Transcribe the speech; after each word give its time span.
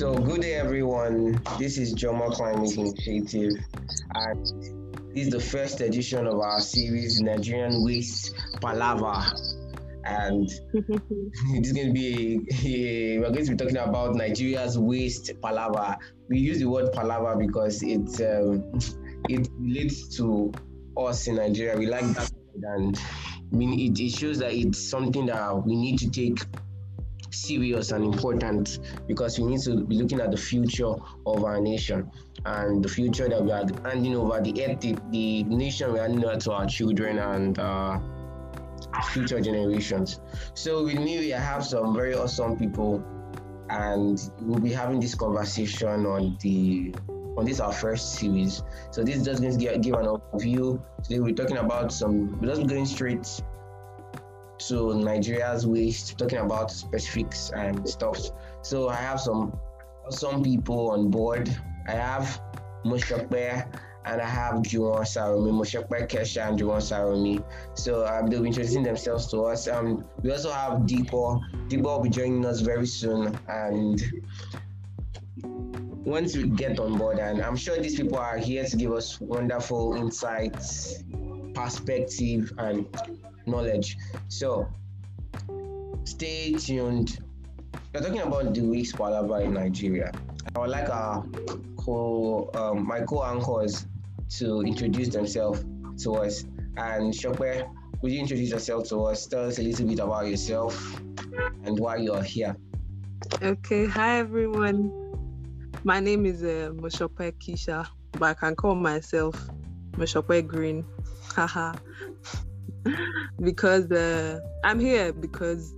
So, 0.00 0.14
good 0.14 0.40
day, 0.40 0.54
everyone. 0.54 1.42
This 1.58 1.76
is 1.76 1.94
Joma 1.94 2.32
Climate 2.32 2.74
Initiative, 2.74 3.52
and 4.14 4.46
this 5.14 5.26
is 5.26 5.30
the 5.30 5.38
first 5.38 5.82
edition 5.82 6.26
of 6.26 6.40
our 6.40 6.58
series, 6.62 7.20
Nigerian 7.20 7.84
Waste 7.84 8.34
Palava. 8.62 9.30
And 10.06 10.48
this 10.72 11.66
is 11.66 11.72
going 11.74 11.88
to 11.88 11.92
be 11.92 12.40
a, 12.64 13.18
we're 13.20 13.30
going 13.30 13.44
to 13.44 13.50
be 13.50 13.56
talking 13.58 13.76
about 13.76 14.14
Nigeria's 14.14 14.78
waste 14.78 15.32
palava. 15.42 15.98
We 16.30 16.38
use 16.38 16.60
the 16.60 16.70
word 16.70 16.94
palava 16.94 17.38
because 17.38 17.82
it 17.82 18.08
um, 18.26 18.72
it 19.28 19.48
relates 19.58 20.16
to 20.16 20.50
us 20.96 21.26
in 21.26 21.36
Nigeria. 21.36 21.76
We 21.76 21.84
like 21.84 22.06
that, 22.14 22.32
and 22.62 22.98
I 23.52 23.54
mean 23.54 23.78
it, 23.78 24.00
it 24.00 24.12
shows 24.12 24.38
that 24.38 24.54
it's 24.54 24.78
something 24.78 25.26
that 25.26 25.66
we 25.66 25.76
need 25.76 25.98
to 25.98 26.10
take 26.10 26.38
serious 27.30 27.92
and 27.92 28.04
important 28.04 28.80
because 29.06 29.38
we 29.38 29.46
need 29.46 29.60
to 29.60 29.84
be 29.84 29.96
looking 29.96 30.20
at 30.20 30.30
the 30.30 30.36
future 30.36 30.94
of 31.26 31.44
our 31.44 31.60
nation 31.60 32.10
and 32.44 32.82
the 32.84 32.88
future 32.88 33.28
that 33.28 33.42
we 33.42 33.50
are 33.52 33.64
handing 33.84 34.16
over 34.16 34.40
the 34.40 34.52
the, 34.80 34.96
the 35.10 35.42
nation 35.44 35.92
we're 35.92 36.00
handing 36.00 36.24
over 36.24 36.36
to 36.36 36.52
our 36.52 36.66
children 36.66 37.18
and 37.18 37.58
uh, 37.58 37.98
future 39.12 39.40
generations. 39.40 40.20
So 40.54 40.84
with 40.84 40.98
me, 40.98 41.18
we 41.18 41.28
have 41.30 41.64
some 41.64 41.94
very 41.94 42.14
awesome 42.14 42.58
people, 42.58 43.04
and 43.68 44.20
we'll 44.40 44.60
be 44.60 44.72
having 44.72 45.00
this 45.00 45.14
conversation 45.14 46.06
on 46.06 46.36
the 46.40 46.94
on 47.36 47.44
this 47.44 47.60
our 47.60 47.72
first 47.72 48.14
series. 48.14 48.62
So 48.90 49.02
this 49.02 49.16
is 49.16 49.24
just 49.24 49.40
going 49.40 49.56
to 49.56 49.64
give, 49.64 49.80
give 49.82 49.94
an 49.94 50.06
overview. 50.06 50.82
Today 51.02 51.20
we're 51.20 51.34
talking 51.34 51.58
about 51.58 51.92
some. 51.92 52.40
We're 52.40 52.54
just 52.54 52.66
going 52.66 52.86
straight 52.86 53.42
to 54.68 54.94
Nigeria's 54.94 55.66
waste, 55.66 56.18
talking 56.18 56.38
about 56.38 56.70
specifics 56.70 57.50
and 57.50 57.88
stuff. 57.88 58.18
So 58.62 58.88
I 58.88 58.96
have 58.96 59.20
some 59.20 59.58
some 60.10 60.42
people 60.42 60.90
on 60.90 61.10
board. 61.10 61.48
I 61.86 61.92
have 61.92 62.40
Mushakbe 62.84 63.66
and 64.04 64.20
I 64.20 64.28
have 64.28 64.56
Juwon 64.62 65.02
Saromi, 65.02 65.52
Mushakbe 65.52 66.08
Kesha 66.08 66.48
and 66.48 66.58
Juwon 66.58 66.80
Saromi. 66.80 67.44
So 67.74 68.06
um, 68.06 68.26
they'll 68.26 68.42
be 68.42 68.48
introducing 68.48 68.82
themselves 68.82 69.28
to 69.28 69.42
us. 69.42 69.68
Um, 69.68 70.04
we 70.22 70.32
also 70.32 70.50
have 70.50 70.80
Dipo. 70.80 71.40
Dipo 71.68 71.82
will 71.82 72.00
be 72.00 72.10
joining 72.10 72.44
us 72.46 72.60
very 72.60 72.86
soon 72.86 73.38
and 73.48 74.02
once 75.42 76.34
we 76.34 76.48
get 76.48 76.78
on 76.80 76.96
board 76.96 77.18
and 77.18 77.42
I'm 77.42 77.56
sure 77.56 77.78
these 77.78 77.96
people 77.96 78.18
are 78.18 78.38
here 78.38 78.64
to 78.64 78.76
give 78.76 78.92
us 78.92 79.20
wonderful 79.20 79.94
insights, 79.94 81.04
perspective 81.54 82.52
and 82.58 82.86
knowledge. 83.46 83.96
So 84.28 84.68
stay 86.04 86.54
tuned. 86.54 87.18
We're 87.92 88.00
talking 88.00 88.20
about 88.20 88.54
the 88.54 88.62
week's 88.62 88.92
palava 88.92 89.44
in 89.44 89.54
Nigeria. 89.54 90.12
I 90.54 90.58
would 90.58 90.70
like 90.70 90.88
our 90.88 91.24
co 91.76 92.50
um, 92.54 92.86
my 92.86 93.00
co-anchors 93.00 93.86
to 94.38 94.62
introduce 94.62 95.08
themselves 95.08 95.64
to 96.04 96.14
us. 96.14 96.44
And 96.76 97.12
Shokwe, 97.12 97.68
would 98.00 98.12
you 98.12 98.20
introduce 98.20 98.50
yourself 98.50 98.88
to 98.88 99.04
us? 99.04 99.26
Tell 99.26 99.46
us 99.46 99.58
a 99.58 99.62
little 99.62 99.86
bit 99.86 99.98
about 99.98 100.26
yourself 100.26 101.00
and 101.64 101.78
why 101.78 101.96
you're 101.96 102.22
here. 102.22 102.56
Okay, 103.42 103.86
hi 103.86 104.18
everyone. 104.18 104.92
My 105.84 106.00
name 106.00 106.26
is 106.26 106.42
uh, 106.42 106.70
Moshope 106.74 107.32
Kisha, 107.38 107.86
but 108.12 108.22
I 108.22 108.34
can 108.34 108.54
call 108.54 108.74
myself 108.74 109.48
Moshope 109.92 110.46
Green. 110.46 110.84
Haha. 111.34 111.74
because 113.42 113.90
uh, 113.90 114.40
I'm 114.64 114.80
here 114.80 115.12
because 115.12 115.74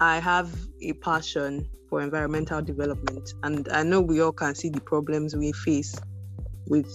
I 0.00 0.18
have 0.18 0.54
a 0.82 0.92
passion 0.94 1.68
for 1.88 2.00
environmental 2.00 2.62
development, 2.62 3.34
and 3.42 3.68
I 3.70 3.82
know 3.82 4.00
we 4.00 4.20
all 4.20 4.32
can 4.32 4.54
see 4.54 4.68
the 4.68 4.80
problems 4.80 5.34
we 5.34 5.52
face 5.52 5.94
with 6.66 6.88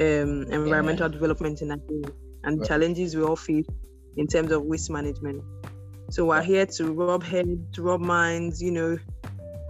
um, 0.00 0.44
environmental 0.50 1.06
yeah. 1.06 1.12
development 1.12 1.60
in 1.62 1.68
Nigeria 1.68 2.10
and 2.44 2.58
right. 2.58 2.68
challenges 2.68 3.14
we 3.14 3.22
all 3.22 3.36
face 3.36 3.66
in 4.16 4.26
terms 4.26 4.50
of 4.50 4.64
waste 4.64 4.90
management. 4.90 5.42
So 6.10 6.24
we're 6.24 6.42
here 6.42 6.66
to 6.66 6.92
rub 6.92 7.22
heads, 7.22 7.78
rub 7.78 8.00
minds, 8.00 8.60
you 8.60 8.72
know, 8.72 8.98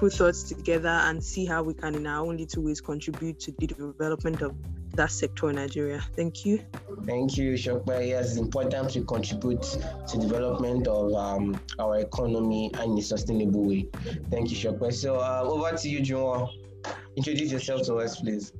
put 0.00 0.14
thoughts 0.14 0.42
together 0.44 0.88
and 0.88 1.22
see 1.22 1.44
how 1.44 1.62
we 1.62 1.74
can, 1.74 1.94
in 1.94 2.06
our 2.06 2.24
own 2.24 2.38
little 2.38 2.62
ways, 2.62 2.80
contribute 2.80 3.38
to 3.38 3.52
the 3.58 3.66
development 3.66 4.40
of 4.40 4.56
that 4.94 5.10
sector 5.10 5.50
in 5.50 5.56
Nigeria. 5.56 6.00
Thank 6.16 6.46
you. 6.46 6.64
Thank 7.04 7.36
you, 7.36 7.52
Shokpa. 7.52 8.08
Yes, 8.08 8.30
it's 8.30 8.38
important 8.38 8.88
to 8.92 9.04
contribute 9.04 9.60
to 9.60 10.18
development 10.18 10.86
of 10.86 11.12
um, 11.12 11.60
our 11.78 11.98
economy 11.98 12.70
in 12.82 12.96
a 12.96 13.02
sustainable 13.02 13.62
way. 13.62 13.90
Thank 14.30 14.50
you, 14.50 14.56
Shokpa. 14.56 14.90
So 14.90 15.16
uh, 15.16 15.42
over 15.44 15.76
to 15.76 15.88
you, 15.90 16.00
Juwon. 16.00 16.48
Introduce 17.16 17.52
yourself 17.52 17.82
to 17.82 17.96
us, 17.96 18.18
please. 18.18 18.54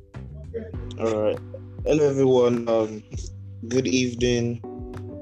All 0.99 1.23
right. 1.23 1.39
Hello, 1.87 2.07
everyone. 2.07 2.69
Um, 2.69 3.03
good 3.67 3.87
evening. 3.87 4.61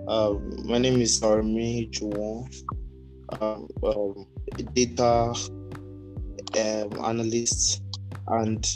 Um, 0.08 0.66
my 0.66 0.78
name 0.78 1.00
is 1.00 1.22
Armi 1.22 1.88
Juwon. 1.92 2.52
Um, 3.40 3.68
um, 3.84 4.26
data 4.74 5.32
um, 6.56 7.04
analyst, 7.04 7.82
and 8.28 8.66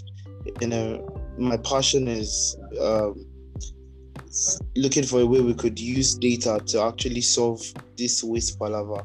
you 0.60 0.68
know 0.68 1.08
my 1.38 1.56
passion 1.58 2.08
is 2.08 2.56
um, 2.80 3.24
looking 4.76 5.04
for 5.04 5.20
a 5.20 5.26
way 5.26 5.40
we 5.40 5.54
could 5.54 5.78
use 5.78 6.14
data 6.14 6.60
to 6.66 6.82
actually 6.82 7.20
solve 7.20 7.60
this 7.96 8.22
waste 8.22 8.58
palava. 8.58 9.04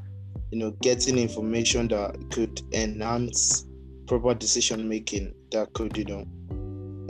You 0.52 0.60
know, 0.60 0.72
getting 0.82 1.18
information 1.18 1.90
that 1.90 2.16
could 2.32 2.62
enhance 2.74 3.66
proper 4.08 4.34
decision 4.34 4.88
making 4.88 5.34
that 5.52 5.74
could, 5.74 5.98
you 5.98 6.06
know, 6.06 6.22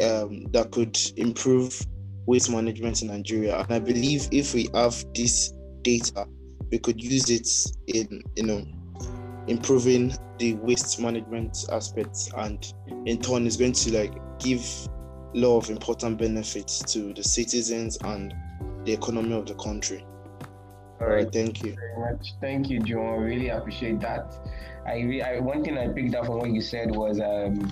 um, 0.04 0.46
that 0.52 0.72
could 0.72 0.98
improve 1.18 1.80
waste 2.26 2.50
management 2.52 3.02
in 3.02 3.10
Nigeria. 3.10 3.60
And 3.60 3.72
I 3.72 3.80
believe 3.80 4.28
if 4.32 4.54
we 4.54 4.70
have 4.74 5.04
this 5.14 5.54
data, 5.84 6.26
we 6.72 6.80
could 6.80 7.02
use 7.02 7.30
it 7.30 7.48
in, 7.88 8.22
you 8.36 8.44
know, 8.44 8.66
improving 9.48 10.14
the 10.38 10.54
waste 10.56 11.00
management 11.00 11.66
aspects, 11.72 12.32
and 12.38 12.74
in 13.06 13.20
turn, 13.20 13.46
is 13.48 13.58
going 13.58 13.74
to 13.74 13.98
like 13.98 14.14
give 14.40 14.64
a 15.34 15.38
lot 15.38 15.58
of 15.58 15.70
important 15.70 16.18
benefits 16.18 16.80
to 16.94 17.14
the 17.14 17.24
citizens 17.24 17.98
and 18.04 18.34
the 18.86 18.94
economy 18.94 19.36
of 19.36 19.46
the 19.46 19.56
country. 19.56 20.06
All 21.00 21.08
right, 21.08 21.32
thank 21.32 21.64
you 21.64 21.76
very 21.76 22.14
much. 22.14 22.34
Thank 22.42 22.70
you, 22.70 22.80
John. 22.80 23.06
I 23.06 23.16
really 23.18 23.50
appreciate 23.50 24.00
that. 24.02 24.34
I, 24.86 25.22
I 25.24 25.40
one 25.40 25.64
thing 25.64 25.78
I 25.78 25.88
picked 25.90 26.16
up 26.16 26.26
from 26.26 26.40
what 26.40 26.50
you 26.50 26.62
said 26.62 26.96
was 26.96 27.20
um, 27.20 27.72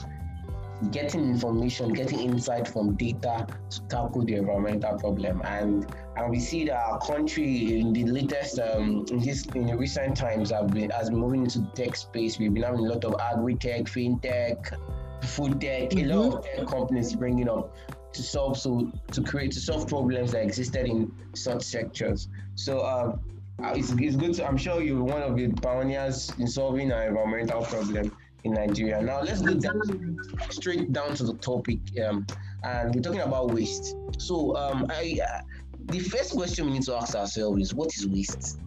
getting 0.91 1.25
information, 1.29 1.94
getting 1.94 2.19
insight 2.19 2.68
from 2.68 2.96
data 2.96 3.47
to 3.69 3.81
tackle 3.88 4.23
the 4.23 4.35
environmental 4.35 4.97
problem. 4.97 5.41
And 5.46 5.85
and 6.16 6.29
we 6.29 6.40
see 6.40 6.66
that 6.66 6.78
our 6.78 7.00
country 7.00 7.79
in 7.79 7.94
the 7.94 8.06
latest 8.06 8.59
um, 8.59 9.06
in 9.12 9.19
this 9.19 9.45
in 9.47 9.68
the 9.68 9.78
recent 9.78 10.18
times 10.18 10.51
have 10.51 10.68
been 10.68 10.90
has 10.91 11.09
been 11.09 11.19
moving 11.19 11.44
into 11.44 11.62
tech 11.75 11.95
space. 11.95 12.40
We've 12.40 12.53
been 12.53 12.63
having 12.63 12.85
a 12.85 12.90
lot 12.90 13.03
of 13.06 13.16
agri 13.19 13.56
tech, 13.56 13.84
fintech, 13.84 14.78
food 15.24 15.62
tech, 15.62 15.90
mm-hmm. 15.90 16.12
a 16.12 16.16
lot 16.16 16.38
of 16.38 16.45
tech 16.45 16.68
companies 16.68 17.16
bringing 17.16 17.50
up 17.50 17.75
to 18.13 18.24
solve 18.24 18.57
so 18.57 18.91
to 19.12 19.22
create 19.22 19.51
to 19.51 19.59
solve 19.59 19.88
problems 19.88 20.31
that 20.31 20.44
existed 20.44 20.85
in 20.85 21.12
such 21.34 21.63
sectors. 21.63 22.29
So 22.56 22.85
um, 22.85 23.19
uh, 23.63 23.74
it's, 23.75 23.91
it's 23.91 24.16
good 24.16 24.34
to, 24.34 24.45
I'm 24.45 24.57
sure 24.57 24.81
you're 24.81 25.03
one 25.03 25.22
of 25.22 25.35
the 25.38 25.47
pioneers 25.62 26.31
in 26.40 26.47
solving 26.47 26.91
an 26.91 27.07
environmental 27.07 27.63
problem 27.63 28.16
in 28.45 28.53
Nigeria. 28.53 29.01
Now 29.01 29.22
let's 29.22 29.41
go 29.41 29.56
down, 29.56 30.17
straight 30.50 30.94
down 30.94 31.16
to 31.16 31.23
the 31.23 31.33
topic, 31.33 31.79
um, 32.06 32.25
and 32.63 32.95
we're 32.95 33.01
talking 33.01 33.22
about 33.22 33.51
waste. 33.51 33.95
So 34.17 34.56
um, 34.56 34.85
I, 34.89 35.19
uh, 35.28 35.41
the 35.85 36.00
first 36.00 36.31
question 36.33 36.67
we 36.67 36.73
need 36.73 36.83
to 36.83 36.95
ask 36.95 37.16
ourselves 37.16 37.61
is, 37.61 37.73
what 37.73 37.94
is 37.95 38.07
waste? 38.07 38.59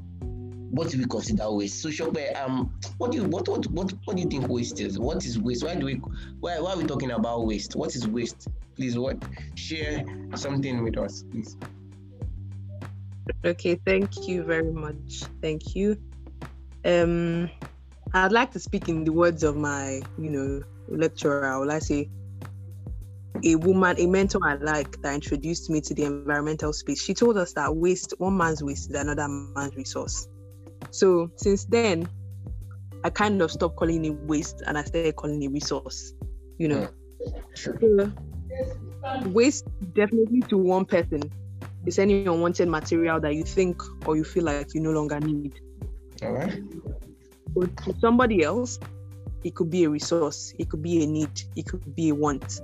what 0.71 0.91
do 0.91 0.99
we 0.99 1.05
consider 1.07 1.51
waste? 1.51 1.81
So 1.81 1.89
Shokbe, 1.89 2.37
um, 2.37 2.73
what 2.99 3.11
do 3.11 3.19
you 3.19 3.25
what, 3.25 3.49
what 3.49 3.67
what 3.69 3.93
what 4.05 4.17
do 4.17 4.23
you 4.23 4.29
think 4.29 4.49
waste 4.49 4.81
is? 4.81 4.99
What 4.99 5.25
is 5.25 5.39
waste? 5.39 5.65
Why 5.65 5.75
do 5.75 5.87
we 5.87 5.95
why 6.41 6.61
why 6.61 6.73
are 6.73 6.77
we 6.77 6.85
talking 6.85 7.11
about 7.11 7.47
waste? 7.47 7.75
What 7.75 7.95
is 7.95 8.07
waste? 8.07 8.49
Please 8.77 8.99
what 8.99 9.17
share 9.55 10.05
something 10.35 10.85
with 10.85 10.99
us, 10.99 11.25
please. 11.31 11.57
Okay, 13.45 13.81
thank 13.87 14.29
you 14.29 14.43
very 14.45 14.71
much. 14.73 15.23
Thank 15.41 15.75
you. 15.75 15.97
Um 16.85 17.51
I'd 18.15 18.33
like 18.33 18.53
to 18.53 18.59
speak 18.59 18.89
in 18.89 19.05
the 19.05 19.13
words 19.13 19.43
of 19.43 19.57
my, 19.57 20.01
you 20.19 20.31
know, 20.31 20.63
lecturer, 20.89 21.59
will 21.61 21.71
I 21.71 21.79
say 21.79 22.09
a 23.45 23.55
woman, 23.57 23.97
a 23.99 24.07
mentor 24.07 24.41
I 24.45 24.55
like 24.55 25.01
that 25.03 25.15
introduced 25.15 25.71
me 25.71 25.81
to 25.83 25.95
the 25.95 26.05
environmental 26.05 26.73
space. 26.73 27.03
She 27.03 27.15
told 27.15 27.37
us 27.37 27.53
that 27.53 27.75
waste, 27.75 28.15
one 28.19 28.37
man's 28.37 28.63
waste 28.63 28.91
is 28.91 28.97
another 28.97 29.29
man's 29.29 29.77
resource. 29.77 30.29
So 30.91 31.31
since 31.37 31.65
then, 31.65 32.09
I 33.05 33.11
kind 33.11 33.41
of 33.43 33.51
stopped 33.51 33.77
calling 33.77 34.05
it 34.05 34.15
waste 34.23 34.63
and 34.67 34.77
I 34.77 34.85
started 34.85 35.15
calling 35.17 35.43
it 35.43 35.51
resource. 35.51 36.15
You 36.59 36.69
know, 36.69 36.89
hmm. 37.25 37.39
sure. 37.55 37.79
so, 37.81 38.13
waste 39.29 39.67
definitely 39.95 40.41
to 40.49 40.59
one 40.59 40.85
person 40.85 41.23
is 41.87 41.99
any 41.99 42.25
unwanted 42.27 42.69
material 42.69 43.21
that 43.21 43.35
you 43.35 43.45
think 43.45 43.81
or 44.07 44.17
you 44.17 44.25
feel 44.25 44.45
like 44.45 44.75
you 44.75 44.81
no 44.81 44.91
longer 44.91 45.21
need. 45.21 45.55
All 46.23 46.33
right. 46.33 46.61
But 47.59 47.77
to 47.79 47.95
somebody 47.99 48.45
else, 48.45 48.79
it 49.43 49.57
could 49.57 49.69
be 49.69 49.83
a 49.83 49.91
resource, 49.91 50.55
it 50.61 50.71
could 50.71 50.81
be 50.81 51.03
a 51.03 51.07
need, 51.07 51.43
it 51.57 51.67
could 51.67 51.93
be 51.97 52.11
a 52.11 52.15
want. 52.15 52.61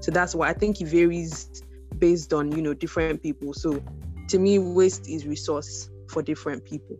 So 0.00 0.10
that's 0.10 0.34
why 0.34 0.48
I 0.48 0.54
think 0.54 0.80
it 0.80 0.86
varies 0.86 1.62
based 1.98 2.32
on 2.32 2.50
you 2.52 2.62
know 2.62 2.72
different 2.72 3.22
people. 3.22 3.52
So 3.52 3.82
to 4.28 4.38
me, 4.38 4.58
waste 4.58 5.08
is 5.08 5.26
resource 5.26 5.90
for 6.08 6.22
different 6.22 6.64
people. 6.64 6.96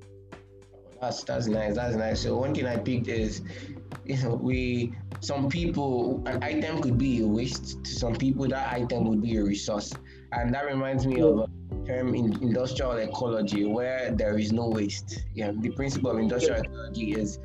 That's 1.00 1.25
that's 1.25 1.46
nice. 1.46 1.76
That's 1.76 1.96
nice. 1.96 2.20
So 2.20 2.37
one 2.37 2.55
thing 2.55 2.66
I 2.66 2.76
picked 2.76 3.08
is, 3.08 3.40
you 4.04 4.16
know, 4.19 4.34
we 4.34 4.93
some 5.20 5.49
people 5.49 6.22
an 6.26 6.43
item 6.43 6.82
could 6.82 6.99
be 6.99 7.22
a 7.22 7.26
waste. 7.26 7.84
To 7.84 7.90
some 7.90 8.16
people, 8.16 8.49
that 8.49 8.70
item 8.70 9.04
would 9.04 9.22
be 9.22 9.37
a 9.37 9.44
resource, 9.44 9.94
and 10.32 10.52
that 10.54 10.66
reminds 10.66 11.06
me 11.06 11.20
of 11.20 11.38
a 11.38 11.48
term 11.86 12.14
in 12.14 12.40
industrial 12.42 12.92
ecology 12.92 13.64
where 13.64 14.10
there 14.12 14.38
is 14.38 14.52
no 14.52 14.69
waste. 14.69 15.25
Yeah, 15.34 15.52
the 15.58 15.70
principle 15.70 16.10
of 16.10 16.19
industrial 16.19 16.60
ecology 16.60 17.12
is 17.12 17.38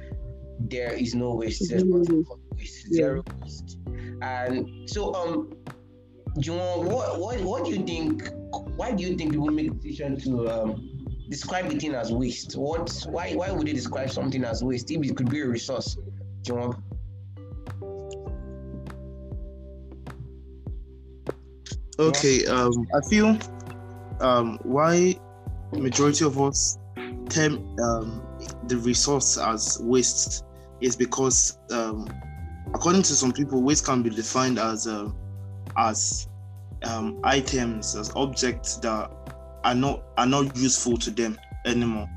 there 0.59 0.93
is 0.93 1.15
no 1.15 1.33
waste. 1.35 1.69
There's 1.69 1.83
waste, 1.85 2.87
zero 2.93 3.23
waste. 3.41 3.77
And 4.21 4.89
so, 4.89 5.13
um, 5.13 5.55
what 6.35 7.19
what 7.19 7.41
what 7.41 7.65
do 7.65 7.71
you 7.71 7.85
think? 7.85 8.29
Why 8.75 8.91
do 8.91 9.03
you 9.03 9.15
think 9.15 9.31
people 9.31 9.47
make 9.47 9.67
a 9.67 9.73
decision 9.73 10.19
to 10.21 10.49
um 10.49 10.89
describe 11.29 11.69
the 11.69 11.79
thing 11.79 11.95
as 11.95 12.11
waste? 12.11 12.55
What? 12.55 13.05
Why? 13.09 13.33
Why 13.33 13.51
would 13.51 13.67
they 13.67 13.73
describe 13.73 14.11
something 14.11 14.43
as 14.43 14.63
waste 14.63 14.91
if 14.91 15.03
it 15.03 15.15
could 15.17 15.29
be 15.29 15.41
a 15.41 15.47
resource? 15.47 15.97
John. 16.41 16.83
Okay. 21.99 22.45
Um, 22.45 22.87
I 22.95 23.01
feel 23.09 23.37
um 24.19 24.59
why 24.63 25.15
majority 25.73 26.23
of 26.23 26.39
us 26.39 26.77
term 27.29 27.77
um 27.79 28.21
the 28.67 28.77
resource 28.77 29.37
as 29.37 29.79
waste 29.81 30.45
is 30.81 30.95
because 30.95 31.57
um 31.71 32.07
according 32.73 33.01
to 33.03 33.13
some 33.13 33.31
people 33.31 33.61
waste 33.61 33.85
can 33.85 34.03
be 34.03 34.09
defined 34.09 34.59
as 34.59 34.87
uh, 34.87 35.09
as 35.77 36.27
um, 36.83 37.19
items 37.23 37.95
as 37.95 38.11
objects 38.15 38.77
that 38.77 39.09
are 39.63 39.75
not 39.75 40.03
are 40.17 40.25
not 40.25 40.55
useful 40.57 40.97
to 40.97 41.11
them 41.11 41.37
anymore. 41.65 42.09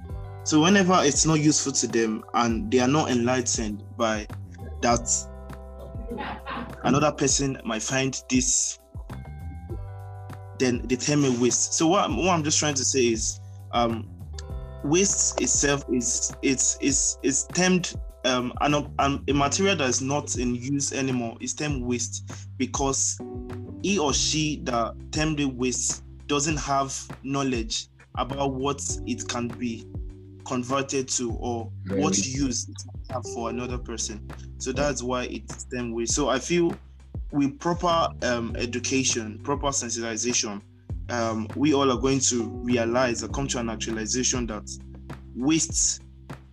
So 0.44 0.60
whenever 0.62 0.98
it's 1.02 1.26
not 1.26 1.40
useful 1.40 1.72
to 1.72 1.86
them 1.86 2.24
and 2.34 2.70
they 2.70 2.80
are 2.80 2.88
not 2.88 3.10
enlightened 3.10 3.82
by 3.96 4.26
that, 4.80 5.10
another 6.84 7.12
person 7.12 7.58
might 7.64 7.82
find 7.82 8.20
this, 8.28 8.78
then 10.58 10.82
they 10.86 10.96
term 10.96 11.24
it 11.24 11.38
waste. 11.38 11.74
So 11.74 11.86
what, 11.86 12.10
what 12.10 12.28
I'm 12.28 12.44
just 12.44 12.58
trying 12.58 12.74
to 12.74 12.84
say 12.84 13.08
is, 13.08 13.40
um, 13.72 14.08
waste 14.84 15.40
itself 15.40 15.84
is 15.92 16.32
it's 16.42 16.78
is 16.80 17.18
is 17.22 17.44
termed 17.54 17.94
um, 18.24 18.52
an, 18.60 18.74
an, 18.98 19.22
a 19.28 19.32
material 19.32 19.76
that 19.76 19.88
is 19.88 20.02
not 20.02 20.36
in 20.36 20.54
use 20.54 20.92
anymore 20.92 21.36
is 21.40 21.54
termed 21.54 21.82
waste 21.84 22.30
because 22.56 23.20
he 23.82 23.98
or 23.98 24.12
she 24.12 24.60
that 24.64 24.94
termed 25.12 25.38
it 25.40 25.52
waste 25.54 26.02
doesn't 26.26 26.56
have 26.56 26.96
knowledge 27.22 27.88
about 28.16 28.54
what 28.54 28.82
it 29.06 29.28
can 29.28 29.48
be 29.48 29.86
converted 30.44 31.08
to 31.08 31.32
or 31.34 31.70
Very 31.84 32.00
what 32.02 32.18
use 32.26 32.68
it 32.68 32.76
have 33.12 33.24
for 33.34 33.50
another 33.50 33.78
person. 33.78 34.26
So 34.58 34.72
that's 34.72 35.02
why 35.02 35.24
it's 35.24 35.64
termed 35.64 35.94
waste. 35.94 36.14
So 36.14 36.28
I 36.28 36.38
feel 36.38 36.74
with 37.32 37.58
proper 37.58 38.08
um, 38.22 38.54
education, 38.56 39.40
proper 39.42 39.68
sensitization, 39.68 40.62
um, 41.08 41.48
we 41.56 41.74
all 41.74 41.90
are 41.90 42.00
going 42.00 42.20
to 42.20 42.48
realize 42.62 43.22
or 43.22 43.28
come 43.28 43.46
to 43.48 43.58
an 43.58 43.68
actualization 43.68 44.46
that 44.46 44.68
waste 45.34 46.02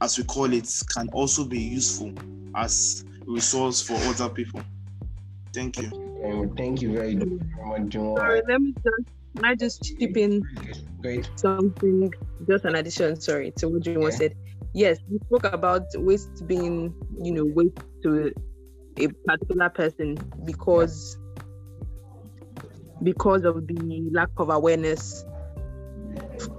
as 0.03 0.17
we 0.17 0.23
call 0.25 0.51
it, 0.51 0.69
can 0.93 1.07
also 1.13 1.45
be 1.45 1.59
useful 1.59 2.11
as 2.55 3.05
resource 3.25 3.81
for 3.81 3.95
other 4.09 4.27
people. 4.27 4.61
Thank 5.53 5.81
you. 5.81 5.89
Um, 6.25 6.53
thank 6.57 6.81
you 6.81 6.93
very 6.93 7.15
much. 7.15 7.93
Sorry, 7.93 8.41
let 8.47 8.61
me 8.61 8.73
just 8.83 9.09
can 9.35 9.45
I 9.45 9.55
just 9.55 9.81
chip 9.83 10.15
in 10.15 10.43
Great. 11.01 11.27
something, 11.35 12.13
just 12.47 12.65
an 12.65 12.75
addition, 12.75 13.19
sorry, 13.19 13.51
to 13.57 13.69
what 13.69 13.85
you 13.85 14.03
yeah. 14.03 14.09
said. 14.09 14.35
Yes, 14.73 14.99
we 15.09 15.19
spoke 15.19 15.45
about 15.45 15.83
waste 15.95 16.45
being, 16.47 16.93
you 17.19 17.31
know, 17.31 17.45
waste 17.45 17.79
to 18.03 18.31
a 18.97 19.07
particular 19.25 19.69
person 19.69 20.17
because 20.45 21.17
because 23.01 23.43
of 23.43 23.67
the 23.67 24.09
lack 24.11 24.29
of 24.37 24.49
awareness 24.49 25.25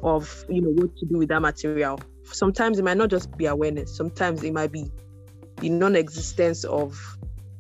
of 0.03 0.45
you 0.49 0.61
know 0.61 0.71
what 0.71 0.97
to 0.97 1.07
do 1.07 1.19
with 1.19 1.29
that 1.29 1.41
material. 1.41 1.99
Sometimes 2.25 2.79
it 2.79 2.85
might 2.85 2.97
not 2.97 3.11
just 3.11 3.37
be 3.37 3.47
awareness. 3.47 3.97
Sometimes 3.97 4.43
it 4.43 4.53
might 4.53 4.73
be 4.73 4.91
the 5.59 5.69
non-existence 5.69 6.65
of 6.65 6.99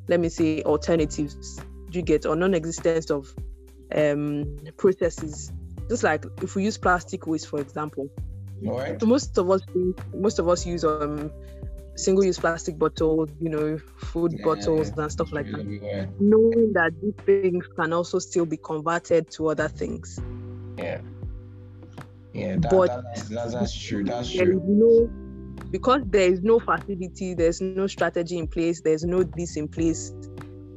let 0.09 0.21
me 0.21 0.29
say 0.29 0.63
alternatives. 0.63 1.61
You 1.91 2.03
get? 2.03 2.27
Or 2.27 2.37
non-existence 2.37 3.11
of 3.11 3.33
um 3.95 4.57
processes. 4.77 5.53
Just 5.89 6.03
like 6.03 6.25
if 6.43 6.57
we 6.57 6.65
use 6.65 6.79
plastic 6.79 7.27
waste 7.27 7.49
for 7.49 7.61
example. 7.61 8.09
All 8.67 8.79
right. 8.79 9.03
most 9.03 9.37
of 9.39 9.51
us 9.51 9.61
most 10.15 10.39
of 10.39 10.49
us 10.49 10.67
use 10.67 10.85
um 10.85 11.31
single-use 11.97 12.39
plastic 12.39 12.79
bottles 12.79 13.31
you 13.41 13.49
know 13.49 13.79
food 13.99 14.33
yeah, 14.33 14.45
bottles 14.45 14.91
and 14.91 15.13
stuff 15.13 15.33
like 15.33 15.51
that 15.51 15.65
yeah. 15.65 16.07
knowing 16.19 16.73
that 16.73 16.93
these 17.01 17.15
things 17.25 17.65
can 17.77 17.93
also 17.93 18.19
still 18.19 18.45
be 18.45 18.57
converted 18.57 19.31
to 19.31 19.49
other 19.49 19.69
things 19.69 20.21
yeah 20.77 21.01
yeah, 22.35 22.57
that, 22.57 22.71
but 22.71 22.87
that, 22.89 23.29
that's, 23.31 23.53
that's 23.55 23.79
true. 23.79 24.03
That's 24.03 24.31
true. 24.31 24.61
no 24.67 25.09
because 25.71 26.03
there 26.07 26.33
is 26.33 26.43
no 26.43 26.59
facility, 26.59 27.35
there's 27.35 27.61
no 27.61 27.87
strategy 27.87 28.39
in 28.39 28.47
place, 28.47 28.81
there's 28.81 29.05
no 29.05 29.23
this 29.23 29.57
in 29.57 29.69
place. 29.69 30.13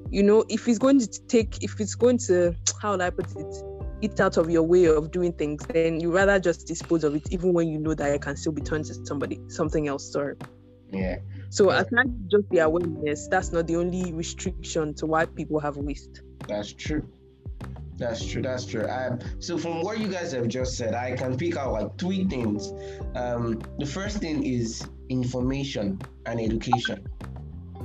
You 0.09 0.23
know, 0.23 0.45
if 0.49 0.67
it's 0.67 0.77
going 0.77 0.99
to 0.99 1.21
take, 1.27 1.63
if 1.63 1.79
it's 1.79 1.95
going 1.95 2.19
to, 2.19 2.55
how 2.81 2.91
would 2.91 3.01
I 3.01 3.09
put 3.09 3.25
it, 3.35 3.63
eat 4.01 4.19
out 4.19 4.37
of 4.37 4.49
your 4.49 4.63
way 4.63 4.85
of 4.85 5.11
doing 5.11 5.33
things, 5.33 5.65
then 5.67 5.99
you 5.99 6.11
rather 6.11 6.39
just 6.39 6.67
dispose 6.67 7.03
of 7.03 7.15
it, 7.15 7.31
even 7.31 7.53
when 7.53 7.67
you 7.67 7.79
know 7.79 7.93
that 7.93 8.11
it 8.11 8.21
can 8.21 8.37
still 8.37 8.53
be 8.53 8.61
turned 8.61 8.85
to 8.85 8.93
somebody, 9.05 9.39
something 9.47 9.87
else. 9.87 10.11
Sorry. 10.11 10.35
Yeah. 10.91 11.17
So 11.49 11.71
yeah. 11.71 11.81
aside 11.81 12.29
just 12.29 12.49
the 12.49 12.59
awareness, 12.59 13.27
that's 13.27 13.51
not 13.51 13.67
the 13.67 13.75
only 13.75 14.13
restriction 14.13 14.93
to 14.95 15.05
why 15.05 15.25
people 15.25 15.59
have 15.59 15.77
waste. 15.77 16.21
That's 16.47 16.73
true. 16.73 17.07
That's 17.97 18.23
true. 18.23 18.43
That's 18.43 18.65
true. 18.65 18.87
Um, 18.87 19.19
so 19.39 19.57
from 19.57 19.81
what 19.81 19.99
you 19.99 20.07
guys 20.07 20.31
have 20.33 20.47
just 20.47 20.77
said, 20.77 20.93
I 20.93 21.15
can 21.15 21.35
pick 21.35 21.57
out 21.57 21.73
like 21.73 21.97
three 21.97 22.25
things. 22.25 22.71
Um, 23.15 23.59
the 23.79 23.85
first 23.85 24.19
thing 24.19 24.43
is 24.45 24.87
information 25.09 25.99
and 26.25 26.39
education. 26.39 27.07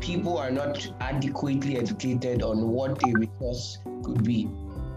People 0.01 0.37
are 0.37 0.51
not 0.51 0.87
adequately 1.01 1.79
educated 1.79 2.43
on 2.43 2.69
what 2.69 3.03
a 3.05 3.13
resource 3.15 3.79
could 4.03 4.23
be, 4.23 4.51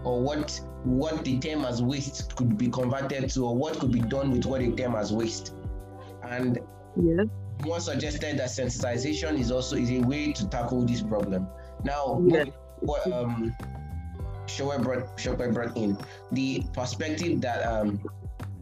or 0.04 0.20
what 0.20 0.60
what 0.84 1.24
the 1.24 1.38
term 1.38 1.64
as 1.64 1.82
waste 1.82 2.34
could 2.36 2.58
be 2.58 2.68
converted 2.68 3.30
to, 3.30 3.46
or 3.46 3.56
what 3.56 3.78
could 3.78 3.92
be 3.92 4.00
done 4.00 4.32
with 4.32 4.44
what 4.44 4.60
a 4.60 4.70
term 4.72 4.96
as 4.96 5.12
waste. 5.12 5.54
And 6.24 6.58
yeah. 7.00 7.24
One 7.64 7.80
suggested 7.80 8.38
that 8.38 8.48
sensitization 8.48 9.38
is 9.38 9.50
also 9.50 9.76
is 9.76 9.90
a 9.90 10.00
way 10.00 10.32
to 10.32 10.48
tackle 10.48 10.84
this 10.84 11.02
problem. 11.02 11.46
Now, 11.84 12.22
yeah. 12.26 12.44
what 12.80 13.10
um 13.12 13.54
Shower 14.46 14.78
brought, 14.78 15.16
brought 15.52 15.76
in 15.76 15.98
the 16.32 16.62
perspective 16.72 17.40
that 17.40 17.66
um, 17.66 18.00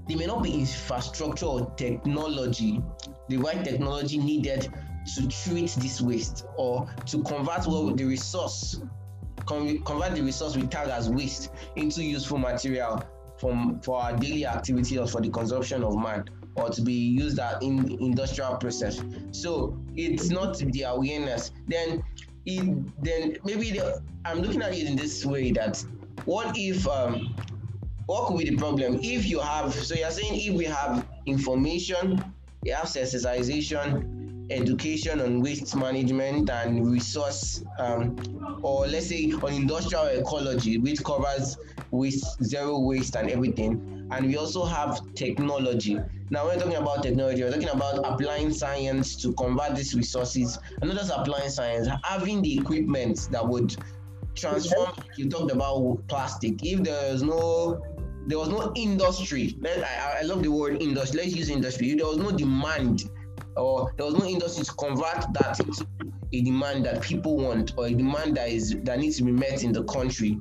there 0.08 0.16
may 0.16 0.26
not 0.26 0.42
be 0.42 0.52
infrastructure 0.52 1.46
or 1.46 1.70
technology, 1.76 2.82
the 3.28 3.36
right 3.36 3.62
technology 3.64 4.18
needed 4.18 4.72
to 5.14 5.28
treat 5.28 5.70
this 5.78 6.00
waste 6.00 6.46
or 6.56 6.88
to 7.06 7.22
convert 7.22 7.66
what 7.66 7.96
the 7.96 8.04
resource, 8.04 8.80
convert 9.46 10.14
the 10.14 10.22
resource 10.22 10.56
we 10.56 10.66
tag 10.66 10.88
as 10.88 11.10
waste 11.10 11.50
into 11.76 12.02
useful 12.02 12.38
material 12.38 13.02
from 13.38 13.80
for 13.80 14.00
our 14.00 14.16
daily 14.16 14.46
activity 14.46 14.98
or 14.98 15.06
for 15.06 15.20
the 15.20 15.28
consumption 15.28 15.82
of 15.82 15.96
man 15.96 16.24
or 16.56 16.68
to 16.70 16.82
be 16.82 16.92
used 16.92 17.38
in 17.62 17.98
industrial 18.00 18.56
process. 18.56 19.02
So 19.32 19.78
it's 19.96 20.30
not 20.30 20.58
the 20.58 20.82
awareness. 20.82 21.50
Then 21.68 22.02
it, 22.46 23.02
then 23.02 23.36
maybe 23.44 23.70
the, 23.72 24.02
I'm 24.24 24.40
looking 24.40 24.62
at 24.62 24.74
it 24.74 24.86
in 24.86 24.96
this 24.96 25.24
way 25.24 25.50
that 25.52 25.84
what 26.24 26.56
if 26.56 26.86
um, 26.86 27.34
what 28.06 28.26
could 28.28 28.38
be 28.38 28.50
the 28.50 28.56
problem 28.56 29.00
if 29.02 29.26
you 29.26 29.40
have 29.40 29.72
so 29.72 29.94
you're 29.94 30.10
saying 30.10 30.34
if 30.34 30.54
we 30.54 30.64
have 30.64 31.06
information 31.26 32.22
we 32.62 32.70
have 32.70 32.84
sensitization 32.86 34.13
education 34.50 35.20
on 35.20 35.40
waste 35.40 35.74
management 35.74 36.50
and 36.50 36.90
resource 36.90 37.64
um, 37.78 38.16
or 38.62 38.86
let's 38.86 39.08
say 39.08 39.32
on 39.32 39.52
industrial 39.52 40.04
ecology 40.06 40.78
which 40.78 41.02
covers 41.02 41.56
waste 41.90 42.42
zero 42.42 42.78
waste 42.78 43.16
and 43.16 43.30
everything. 43.30 44.08
And 44.10 44.26
we 44.26 44.36
also 44.36 44.64
have 44.64 45.00
technology. 45.14 45.98
Now 46.30 46.46
when 46.46 46.56
we're 46.56 46.64
talking 46.64 46.76
about 46.76 47.02
technology 47.02 47.42
we're 47.42 47.52
talking 47.52 47.68
about 47.68 48.00
applying 48.04 48.52
science 48.52 49.16
to 49.22 49.32
convert 49.34 49.76
these 49.76 49.94
resources 49.94 50.58
and 50.80 50.90
not 50.90 50.98
just 50.98 51.12
applying 51.14 51.50
science 51.50 51.88
having 52.02 52.42
the 52.42 52.58
equipment 52.58 53.28
that 53.30 53.46
would 53.46 53.74
transform 54.34 54.92
you 55.16 55.28
talked 55.30 55.52
about 55.52 56.02
plastic. 56.08 56.62
If 56.64 56.82
there's 56.82 57.22
no 57.22 57.82
there 58.26 58.38
was 58.38 58.48
no 58.48 58.72
industry 58.74 59.56
I, 59.64 60.18
I 60.20 60.22
love 60.22 60.42
the 60.42 60.50
word 60.50 60.82
industry 60.82 61.20
let's 61.22 61.34
use 61.34 61.48
industry. 61.48 61.94
There 61.94 62.06
was 62.06 62.18
no 62.18 62.30
demand 62.30 63.08
or 63.56 63.92
there 63.96 64.06
was 64.06 64.16
no 64.16 64.24
industry 64.26 64.64
to 64.64 64.72
convert 64.74 65.32
that 65.34 65.60
into 65.60 65.86
a 66.32 66.40
demand 66.42 66.84
that 66.84 67.00
people 67.00 67.36
want 67.36 67.72
or 67.76 67.86
a 67.86 67.94
demand 67.94 68.36
that 68.36 68.48
is 68.48 68.76
that 68.82 68.98
needs 68.98 69.16
to 69.18 69.22
be 69.22 69.30
met 69.32 69.62
in 69.62 69.72
the 69.72 69.84
country, 69.84 70.40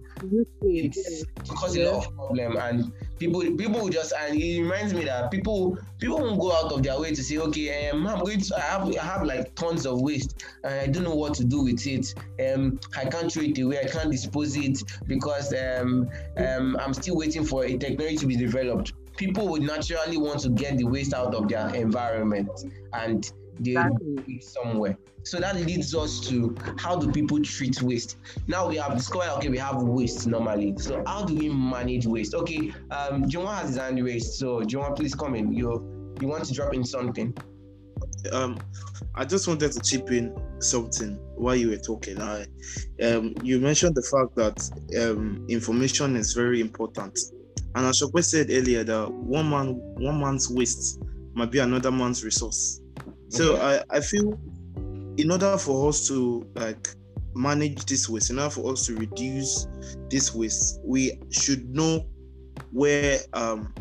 it's 0.62 1.24
cause 1.48 1.76
a 1.78 1.86
lot 1.86 2.06
of 2.06 2.16
problem 2.16 2.58
and 2.58 2.92
people 3.20 3.42
people 3.56 3.90
just 3.90 4.14
and 4.20 4.40
it 4.40 4.62
reminds 4.62 4.94
me 4.94 5.04
that 5.06 5.30
people 5.30 5.78
people 6.00 6.20
won't 6.20 6.40
go 6.40 6.52
out 6.52 6.72
of 6.72 6.82
their 6.82 7.00
way 7.00 7.14
to 7.14 7.24
say 7.24 7.38
okay 7.38 7.90
um, 7.90 8.08
i'm 8.08 8.20
going 8.20 8.40
to 8.40 8.56
i 8.58 8.62
have 8.62 8.88
i 8.98 9.04
have 9.04 9.24
like 9.24 9.54
tons 9.56 9.86
of 9.86 10.02
waste 10.02 10.44
and 10.64 10.74
i 10.74 10.88
don't 10.88 11.04
know 11.04 11.16
what 11.16 11.34
to 11.34 11.44
do 11.44 11.64
with 11.64 11.86
it. 11.86 12.14
Um 12.44 12.80
i 12.98 13.06
can't 13.06 13.32
throw 13.32 13.44
it 13.44 13.58
away. 13.60 13.80
I 13.80 13.86
can't 13.88 14.12
dispose 14.12 14.56
it 14.58 14.82
because 15.08 15.54
um 15.54 16.10
um 16.38 16.78
i'm 16.80 16.94
still 16.94 17.18
waiting 17.18 17.46
for 17.46 17.66
a 17.66 17.78
technology 17.78 18.18
to 18.18 18.26
be 18.26 18.36
developed 18.36 18.94
people 19.18 19.48
would 19.50 19.62
naturally 19.62 20.18
want 20.18 20.40
to 20.42 20.50
get 20.50 20.78
the 20.78 20.84
waste 20.84 21.14
out 21.14 21.34
of 21.36 21.48
their 21.48 21.74
environment 21.76 22.50
and 22.94 23.32
they 23.60 23.72
exactly. 23.72 24.24
it 24.28 24.44
somewhere. 24.44 24.98
So 25.24 25.40
that 25.40 25.56
leads 25.56 25.96
us 25.96 26.20
to 26.28 26.56
how 26.78 26.98
do 26.98 27.12
people 27.12 27.42
treat 27.42 27.82
waste? 27.82 28.18
Now 28.48 28.68
we 28.68 28.76
have 28.78 28.96
discovered 28.96 29.30
okay, 29.38 29.50
we 29.50 29.58
have 29.58 29.82
waste 29.82 30.28
normally. 30.28 30.76
So 30.78 31.02
how 31.06 31.26
do 31.26 31.34
we 31.34 31.50
manage 31.50 32.06
waste? 32.06 32.34
Okay, 32.34 32.74
um 32.92 33.28
Juma 33.30 33.56
has 33.56 33.70
his 33.70 33.78
hand 33.78 34.04
raised. 34.04 34.34
So 34.34 34.64
Juma, 34.64 34.94
please 34.94 35.16
come 35.16 35.36
in. 35.36 35.54
You 35.54 36.14
you 36.20 36.28
want 36.28 36.46
to 36.46 36.54
drop 36.54 36.74
in 36.74 36.84
something? 36.84 37.36
Um 38.32 38.60
I 39.16 39.26
just 39.26 39.48
wanted 39.48 39.72
to 39.72 39.80
chip 39.82 40.12
in 40.12 40.36
something 40.60 41.18
while 41.36 41.56
you 41.56 41.70
were 41.70 41.78
talking. 41.78 42.22
I 42.22 42.46
um 43.02 43.34
you 43.42 43.60
mentioned 43.60 43.96
the 43.96 44.02
fact 44.02 44.36
that 44.36 45.02
um 45.02 45.46
information 45.48 46.18
is 46.18 46.34
very 46.34 46.60
important. 46.60 47.18
And 47.76 47.86
as 47.86 48.00
Shokwe 48.02 48.24
said 48.24 48.48
earlier 48.50 48.84
that 48.84 49.12
one 49.12 49.50
man 49.50 49.76
one 49.96 50.20
man's 50.20 50.50
waste 50.50 51.02
might 51.34 51.52
be 51.52 51.60
another 51.60 51.92
man's 51.92 52.24
resource. 52.24 52.82
So 53.30 53.58
I, 53.58 53.84
I 53.90 54.00
feel 54.00 54.40
in 55.18 55.32
order 55.32 55.58
for 55.58 55.90
us 55.90 56.08
to 56.08 56.48
like 56.56 56.88
manage 57.36 57.86
this 57.86 58.08
waste, 58.08 58.30
in 58.30 58.40
order 58.40 58.52
for 58.52 58.72
us 58.72 58.86
to 58.86 58.96
reduce 58.96 59.68
this 60.10 60.34
waste, 60.36 60.80
we 60.84 61.20
should 61.32 61.74
know 61.74 62.06
where 62.72 63.20
um 63.34 63.74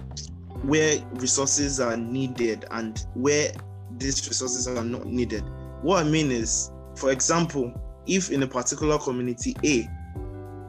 where 0.62 0.98
resources 1.14 1.80
are 1.80 1.96
needed 1.96 2.64
and 2.70 3.06
where 3.14 3.52
these 3.98 4.26
resources 4.28 4.66
are 4.68 4.84
not 4.84 5.06
needed. 5.06 5.44
What 5.82 6.06
I 6.06 6.08
mean 6.08 6.30
is, 6.30 6.70
for 6.96 7.10
example, 7.10 7.72
if 8.06 8.30
in 8.30 8.42
a 8.42 8.46
particular 8.46 8.98
community 8.98 9.54
A, 9.64 9.88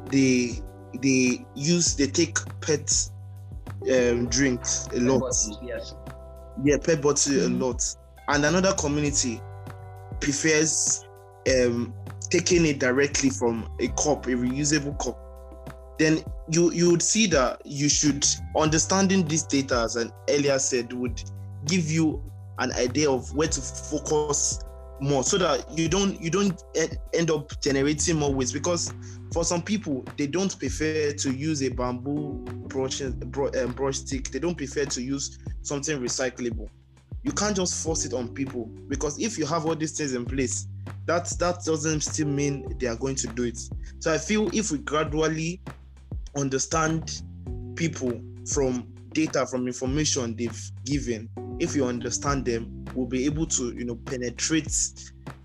they 0.09 0.61
they 1.01 1.45
use 1.55 1.95
they 1.95 2.07
take 2.07 2.37
pet 2.61 2.91
um, 3.91 4.27
drinks 4.27 4.87
a 4.93 4.99
lot. 4.99 5.33
yes. 5.61 5.95
Yeah, 6.63 6.77
pet 6.77 7.01
bottle 7.01 7.33
mm-hmm. 7.33 7.61
a 7.61 7.65
lot 7.65 7.83
and 8.27 8.45
another 8.45 8.73
community 8.73 9.41
prefers 10.19 11.05
um, 11.49 11.93
taking 12.29 12.65
it 12.65 12.79
directly 12.79 13.29
from 13.29 13.69
a 13.79 13.87
cup, 13.89 14.25
a 14.27 14.31
reusable 14.31 14.97
cup, 14.99 15.19
then 15.99 16.19
you 16.49 16.71
you 16.71 16.91
would 16.91 17.01
see 17.01 17.27
that 17.27 17.61
you 17.65 17.89
should 17.89 18.25
understanding 18.57 19.25
this 19.25 19.43
data, 19.43 19.79
as 19.79 19.95
an 19.95 20.11
earlier 20.29 20.57
said, 20.57 20.91
would 20.93 21.21
give 21.65 21.89
you 21.91 22.23
an 22.59 22.71
idea 22.73 23.09
of 23.09 23.33
where 23.35 23.47
to 23.47 23.61
focus 23.61 24.63
more, 25.01 25.23
so 25.23 25.37
that 25.37 25.77
you 25.77 25.89
don't 25.89 26.19
you 26.21 26.29
don't 26.29 26.61
end 27.13 27.31
up 27.31 27.59
generating 27.61 28.17
more 28.17 28.33
waste. 28.33 28.53
Because 28.53 28.93
for 29.31 29.43
some 29.43 29.61
people, 29.61 30.05
they 30.17 30.27
don't 30.27 30.57
prefer 30.57 31.11
to 31.13 31.31
use 31.31 31.63
a 31.63 31.69
bamboo 31.69 32.43
brush 32.67 33.01
um, 33.01 33.13
brush 33.75 33.97
stick. 33.97 34.29
They 34.29 34.39
don't 34.39 34.55
prefer 34.57 34.85
to 34.85 35.01
use 35.01 35.39
something 35.61 35.99
recyclable 35.99 36.69
you 37.23 37.31
can't 37.31 37.55
just 37.55 37.83
force 37.83 38.05
it 38.05 38.13
on 38.13 38.27
people 38.27 38.65
because 38.87 39.19
if 39.19 39.37
you 39.37 39.45
have 39.45 39.65
all 39.65 39.75
these 39.75 39.97
things 39.97 40.13
in 40.13 40.25
place 40.25 40.67
that 41.05 41.25
that 41.39 41.63
doesn't 41.65 42.01
still 42.01 42.27
mean 42.27 42.65
they 42.79 42.87
are 42.87 42.95
going 42.95 43.15
to 43.15 43.27
do 43.27 43.43
it 43.43 43.57
so 43.99 44.13
i 44.13 44.17
feel 44.17 44.49
if 44.53 44.71
we 44.71 44.77
gradually 44.79 45.61
understand 46.35 47.21
people 47.75 48.21
from 48.45 48.87
data 49.13 49.45
from 49.45 49.67
information 49.67 50.35
they've 50.35 50.71
given 50.85 51.29
if 51.59 51.75
you 51.75 51.85
understand 51.85 52.45
them 52.45 52.82
we'll 52.95 53.05
be 53.05 53.25
able 53.25 53.45
to 53.45 53.73
you 53.73 53.85
know 53.85 53.95
penetrate 54.05 54.71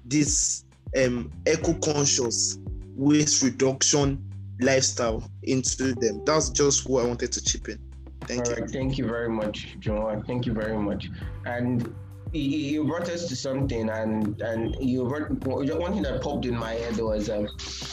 this 0.04 0.64
um 0.96 1.30
eco-conscious 1.46 2.58
waste 2.96 3.42
reduction 3.42 4.22
lifestyle 4.60 5.30
into 5.44 5.94
them 5.94 6.22
that's 6.24 6.50
just 6.50 6.88
what 6.88 7.04
i 7.04 7.08
wanted 7.08 7.30
to 7.30 7.42
chip 7.42 7.68
in 7.68 7.78
Thank 8.22 8.46
All 8.46 8.54
you. 8.54 8.62
Right, 8.62 8.70
thank 8.70 8.98
you 8.98 9.06
very 9.06 9.30
much, 9.30 9.76
Joan. 9.80 10.22
Thank 10.24 10.44
you 10.44 10.52
very 10.52 10.76
much. 10.76 11.08
And 11.46 11.94
you 12.32 12.84
brought 12.84 13.08
us 13.08 13.26
to 13.28 13.36
something, 13.36 13.88
and 13.88 14.40
and 14.42 14.76
you 14.80 15.06
brought 15.06 15.30
one 15.30 15.94
thing 15.94 16.02
that 16.02 16.20
popped 16.20 16.44
in 16.44 16.54
my 16.56 16.72
head 16.72 16.98
was 16.98 17.30
um, 17.30 17.48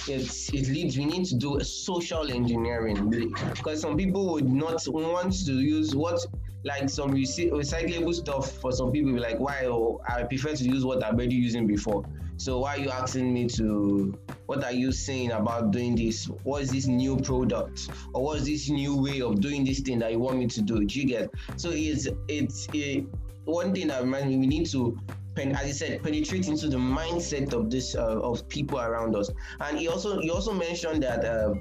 it's 0.07 0.49
it 0.49 0.67
leads. 0.67 0.97
We 0.97 1.05
need 1.05 1.25
to 1.27 1.35
do 1.35 1.57
a 1.57 1.63
social 1.63 2.29
engineering 2.29 3.09
because 3.09 3.79
some 3.79 3.95
people 3.95 4.33
would 4.33 4.51
not 4.51 4.85
want 4.87 5.45
to 5.45 5.53
use 5.53 5.95
what 5.95 6.19
like 6.65 6.89
some 6.89 7.11
recyclable 7.11 8.13
stuff 8.13 8.51
for 8.53 8.71
some 8.71 8.91
people 8.91 9.13
like 9.13 9.39
why 9.39 9.65
oh, 9.65 10.01
I 10.09 10.23
prefer 10.23 10.55
to 10.55 10.63
use 10.63 10.83
what 10.83 11.05
I'm 11.05 11.13
already 11.15 11.35
using 11.35 11.67
before. 11.67 12.03
So 12.37 12.59
why 12.59 12.75
are 12.75 12.79
you 12.79 12.89
asking 12.89 13.33
me 13.33 13.47
to? 13.49 14.17
What 14.47 14.63
are 14.63 14.71
you 14.73 14.91
saying 14.91 15.31
about 15.31 15.71
doing 15.71 15.95
this? 15.95 16.25
What 16.43 16.63
is 16.63 16.71
this 16.71 16.87
new 16.87 17.17
product, 17.17 17.89
or 18.13 18.23
what 18.23 18.39
is 18.39 18.45
this 18.45 18.69
new 18.69 18.97
way 18.97 19.21
of 19.21 19.39
doing 19.39 19.63
this 19.63 19.79
thing 19.79 19.99
that 19.99 20.11
you 20.11 20.19
want 20.19 20.37
me 20.39 20.47
to 20.47 20.61
do? 20.61 20.83
Do 20.83 20.99
you 20.99 21.07
get? 21.07 21.29
So 21.55 21.69
it's 21.71 22.07
it's 22.27 22.67
it, 22.73 23.05
one 23.45 23.73
thing 23.73 23.87
that 23.87 24.01
reminds 24.01 24.27
me 24.27 24.37
we 24.37 24.47
need 24.47 24.65
to 24.71 24.99
as 25.37 25.65
I 25.65 25.71
said, 25.71 26.01
penetrate 26.01 26.47
into 26.47 26.69
the 26.69 26.77
mindset 26.77 27.53
of 27.53 27.69
this 27.69 27.95
uh, 27.95 28.19
of 28.21 28.47
people 28.47 28.79
around 28.79 29.15
us. 29.15 29.29
And 29.59 29.77
he 29.77 29.87
also 29.87 30.19
he 30.19 30.29
also 30.29 30.53
mentioned 30.53 31.03
that 31.03 31.25
uh, 31.25 31.53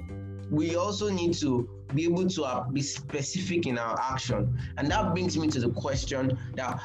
we 0.49 0.75
also 0.75 1.09
need 1.09 1.33
to 1.35 1.69
be 1.93 2.05
able 2.05 2.27
to 2.27 2.43
uh, 2.43 2.67
be 2.69 2.81
specific 2.81 3.67
in 3.67 3.77
our 3.77 3.99
action, 4.01 4.59
and 4.77 4.89
that 4.89 5.13
brings 5.13 5.37
me 5.37 5.47
to 5.47 5.59
the 5.59 5.69
question 5.69 6.37
that 6.55 6.81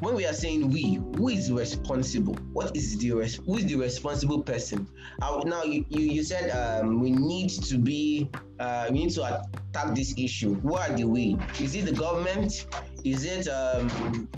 when 0.00 0.14
we 0.14 0.24
are 0.24 0.32
saying 0.32 0.70
we, 0.70 0.94
who 1.16 1.28
is 1.28 1.52
responsible? 1.52 2.34
What 2.52 2.74
is 2.74 2.96
the 2.96 3.12
res- 3.12 3.36
who 3.36 3.58
is 3.58 3.66
the 3.66 3.76
responsible 3.76 4.42
person? 4.42 4.88
Now 5.20 5.62
you, 5.62 5.84
you, 5.88 6.00
you 6.00 6.22
said 6.22 6.50
um, 6.50 7.00
we 7.00 7.10
need 7.10 7.50
to 7.50 7.76
be 7.76 8.30
uh, 8.58 8.86
we 8.90 9.04
need 9.04 9.10
to 9.12 9.24
attack 9.24 9.94
this 9.94 10.14
issue. 10.16 10.54
Who 10.60 10.74
are 10.76 10.90
the 10.90 11.04
we? 11.04 11.36
Is 11.60 11.74
it 11.74 11.84
the 11.84 11.92
government? 11.92 12.66
Is 13.04 13.24
it 13.24 13.48
um, 13.48 13.88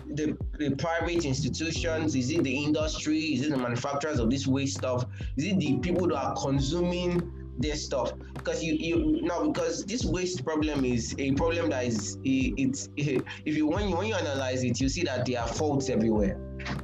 the, 0.06 0.36
the 0.58 0.74
private 0.76 1.24
institutions? 1.24 2.14
Is 2.14 2.30
it 2.30 2.42
the 2.42 2.64
industry? 2.64 3.18
Is 3.18 3.46
it 3.46 3.50
the 3.50 3.56
manufacturers 3.56 4.18
of 4.18 4.30
this 4.30 4.46
waste 4.46 4.78
stuff? 4.78 5.04
Is 5.36 5.44
it 5.44 5.58
the 5.58 5.78
people 5.78 6.08
that 6.08 6.16
are 6.16 6.36
consuming 6.36 7.41
this 7.62 7.84
stuff. 7.84 8.12
Because 8.34 8.62
you 8.62 8.74
you 8.74 9.22
now 9.22 9.46
because 9.48 9.84
this 9.86 10.04
waste 10.04 10.44
problem 10.44 10.84
is 10.84 11.14
a 11.18 11.32
problem 11.32 11.70
that 11.70 11.84
is 11.86 12.18
it's 12.24 12.88
it, 12.96 13.22
if 13.46 13.56
you 13.56 13.66
when 13.66 13.88
you 13.88 13.96
when 13.96 14.08
you 14.08 14.14
analyze 14.14 14.64
it 14.64 14.80
you 14.80 14.88
see 14.88 15.02
that 15.04 15.24
there 15.26 15.40
are 15.40 15.48
faults 15.48 15.88
everywhere. 15.88 16.38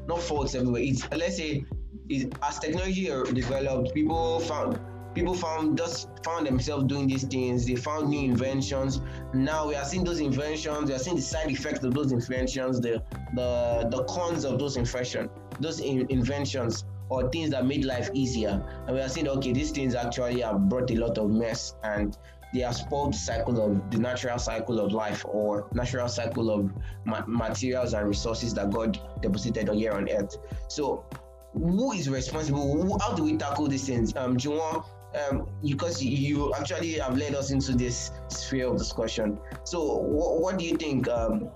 Not 0.06 0.22
faults 0.22 0.54
everywhere. 0.54 0.82
It's 0.82 1.08
let's 1.10 1.36
say 1.36 1.64
it, 2.08 2.32
as 2.42 2.58
technology 2.58 3.06
developed 3.34 3.92
people 3.92 4.40
found 4.40 4.80
people 5.14 5.34
found 5.34 5.76
just 5.76 6.08
found 6.24 6.46
themselves 6.46 6.84
doing 6.84 7.06
these 7.06 7.24
things. 7.24 7.66
They 7.66 7.76
found 7.76 8.08
new 8.08 8.30
inventions. 8.30 9.00
Now 9.34 9.68
we 9.68 9.74
are 9.74 9.84
seeing 9.84 10.04
those 10.04 10.20
inventions. 10.20 10.88
We 10.88 10.94
are 10.94 10.98
seeing 10.98 11.16
the 11.16 11.22
side 11.22 11.50
effects 11.50 11.82
of 11.84 11.92
those 11.94 12.12
inventions 12.12 12.80
the 12.80 13.02
the 13.34 13.88
the 13.90 14.04
cons 14.04 14.44
of 14.44 14.58
those 14.58 14.76
invention 14.76 15.28
those 15.60 15.80
in, 15.80 16.06
inventions 16.08 16.84
or 17.08 17.28
things 17.30 17.50
that 17.50 17.66
made 17.66 17.84
life 17.84 18.10
easier. 18.14 18.62
And 18.86 18.96
we 18.96 19.00
are 19.00 19.08
saying, 19.08 19.28
okay, 19.28 19.52
these 19.52 19.70
things 19.70 19.94
actually 19.94 20.40
have 20.40 20.68
brought 20.68 20.90
a 20.90 20.96
lot 20.96 21.18
of 21.18 21.30
mess 21.30 21.74
and 21.82 22.16
they 22.54 22.60
have 22.60 22.76
spoiled 22.76 23.12
the 23.12 23.18
cycle 23.18 23.60
of 23.60 23.90
the 23.90 23.98
natural 23.98 24.38
cycle 24.38 24.80
of 24.80 24.92
life 24.92 25.24
or 25.26 25.68
natural 25.72 26.08
cycle 26.08 26.50
of 26.50 26.70
ma- 27.04 27.24
materials 27.26 27.92
and 27.92 28.08
resources 28.08 28.54
that 28.54 28.70
God 28.70 28.98
deposited 29.20 29.68
here 29.68 29.92
on 29.92 30.08
earth. 30.08 30.36
So, 30.68 31.04
who 31.52 31.92
is 31.92 32.08
responsible? 32.08 32.98
How 33.00 33.14
do 33.14 33.24
we 33.24 33.36
tackle 33.36 33.66
these 33.68 33.86
things? 33.86 34.16
Um, 34.16 34.36
Juwon, 34.36 34.84
um, 35.30 35.48
because 35.62 36.02
you 36.02 36.54
actually 36.54 36.92
have 36.94 37.16
led 37.16 37.34
us 37.34 37.50
into 37.50 37.72
this 37.72 38.12
sphere 38.28 38.68
of 38.68 38.78
discussion. 38.78 39.38
So, 39.64 39.98
what, 39.98 40.40
what 40.40 40.58
do 40.58 40.64
you 40.64 40.76
think? 40.76 41.08
Um, 41.08 41.50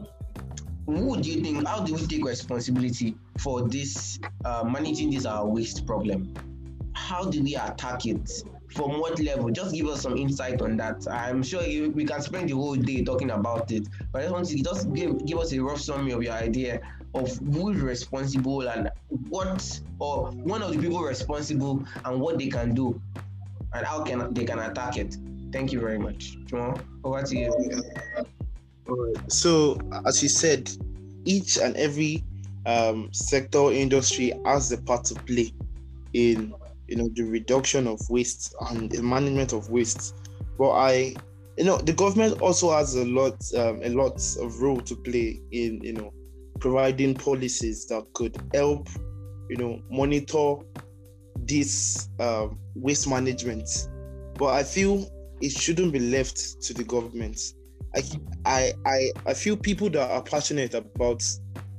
who 0.87 1.21
do 1.21 1.31
you 1.31 1.43
think? 1.43 1.67
How 1.67 1.85
do 1.85 1.95
we 1.95 2.07
take 2.07 2.25
responsibility 2.25 3.15
for 3.39 3.69
this 3.69 4.19
uh, 4.45 4.65
managing 4.65 5.11
this 5.11 5.27
our 5.27 5.47
waste 5.47 5.87
problem? 5.87 6.33
How 6.95 7.25
do 7.25 7.43
we 7.43 7.55
attack 7.55 8.07
it? 8.07 8.31
From 8.75 9.01
what 9.01 9.21
level? 9.21 9.51
Just 9.51 9.75
give 9.75 9.87
us 9.87 10.01
some 10.01 10.17
insight 10.17 10.63
on 10.63 10.79
that. 10.79 11.07
I'm 11.11 11.43
sure 11.43 11.63
you, 11.63 11.91
we 11.91 12.07
can 12.07 12.23
spend 12.23 12.49
the 12.49 12.55
whole 12.55 12.75
day 12.75 13.05
talking 13.05 13.31
about 13.31 13.71
it, 13.71 13.87
but 14.11 14.21
I 14.21 14.23
just 14.23 14.33
want 14.33 14.47
to 14.49 14.63
just 14.63 14.93
give, 14.95 15.27
give 15.27 15.39
us 15.39 15.53
a 15.53 15.59
rough 15.59 15.81
summary 15.81 16.13
of 16.13 16.23
your 16.23 16.33
idea 16.33 16.81
of 17.15 17.37
who 17.37 17.71
is 17.71 17.81
responsible 17.81 18.67
and 18.67 18.91
what, 19.29 19.81
or 19.99 20.31
one 20.31 20.63
of 20.63 20.73
the 20.73 20.79
people 20.79 21.01
responsible 21.01 21.85
and 22.07 22.19
what 22.19 22.39
they 22.39 22.49
can 22.49 22.75
do, 22.75 22.99
and 23.75 23.85
how 23.85 24.03
can 24.03 24.33
they 24.33 24.45
can 24.45 24.59
attack 24.59 24.97
it. 24.97 25.19
Thank 25.53 25.73
you 25.73 25.81
very 25.81 25.99
much. 25.99 26.39
Jamal, 26.47 26.81
over 27.05 27.23
to 27.23 27.37
you. 27.37 27.83
Right. 28.87 29.31
So, 29.31 29.79
as 30.07 30.23
you 30.23 30.29
said, 30.29 30.71
each 31.25 31.57
and 31.59 31.77
every 31.77 32.25
um, 32.67 33.11
sector 33.13 33.71
industry 33.73 34.33
has 34.45 34.73
a 34.73 34.79
part 34.79 35.05
to 35.07 35.15
play 35.15 35.53
in 36.13 36.55
you 36.89 36.97
know 36.97 37.09
the 37.15 37.23
reduction 37.23 37.87
of 37.87 38.01
waste 38.11 38.55
and 38.71 38.91
the 38.91 39.03
management 39.03 39.53
of 39.53 39.71
waste. 39.71 40.15
But 40.59 40.71
I, 40.73 41.15
you 41.57 41.65
know, 41.65 41.79
the 41.79 41.93
government 41.93 42.41
also 42.43 42.73
has 42.73 42.95
a 42.97 43.05
lot 43.05 43.35
um, 43.57 43.81
a 43.83 43.89
lot 43.91 44.21
of 44.41 44.61
role 44.61 44.81
to 44.81 44.97
play 44.97 45.41
in 45.53 45.81
you 45.83 45.93
know 45.95 46.13
providing 46.61 47.15
policies 47.15 47.87
that 47.87 48.05
could 48.15 48.37
help 48.55 48.89
you 49.49 49.57
know 49.57 49.81
monitor 49.91 50.57
this 51.37 52.09
um, 52.21 52.59
waste 52.75 53.09
management. 53.09 53.69
But 54.39 54.55
I 54.55 54.65
feel 54.65 55.09
it 55.41 55.51
shouldn't 55.53 55.93
be 55.93 55.99
left 56.01 56.63
to 56.63 56.75
the 56.75 56.85
government. 56.85 57.39
I, 57.95 58.73
I, 58.87 59.11
I, 59.27 59.35
feel 59.35 59.57
people 59.57 59.91
that 59.91 60.11
are 60.11 60.23
passionate 60.23 60.75
about 60.75 61.23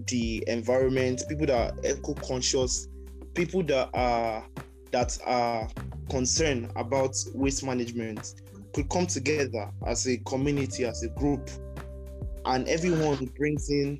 the 0.07 0.43
environment, 0.47 1.23
people 1.27 1.47
that 1.47 1.71
are 1.71 1.77
eco-conscious, 1.83 2.87
people 3.33 3.63
that 3.63 3.89
are 3.93 4.45
that 4.91 5.17
are 5.25 5.67
concerned 6.09 6.71
about 6.75 7.15
waste 7.33 7.65
management 7.65 8.35
could 8.73 8.89
come 8.89 9.07
together 9.07 9.71
as 9.87 10.07
a 10.07 10.17
community, 10.19 10.85
as 10.85 11.03
a 11.03 11.09
group, 11.09 11.49
and 12.45 12.67
everyone 12.67 13.25
brings 13.37 13.69
in 13.69 13.99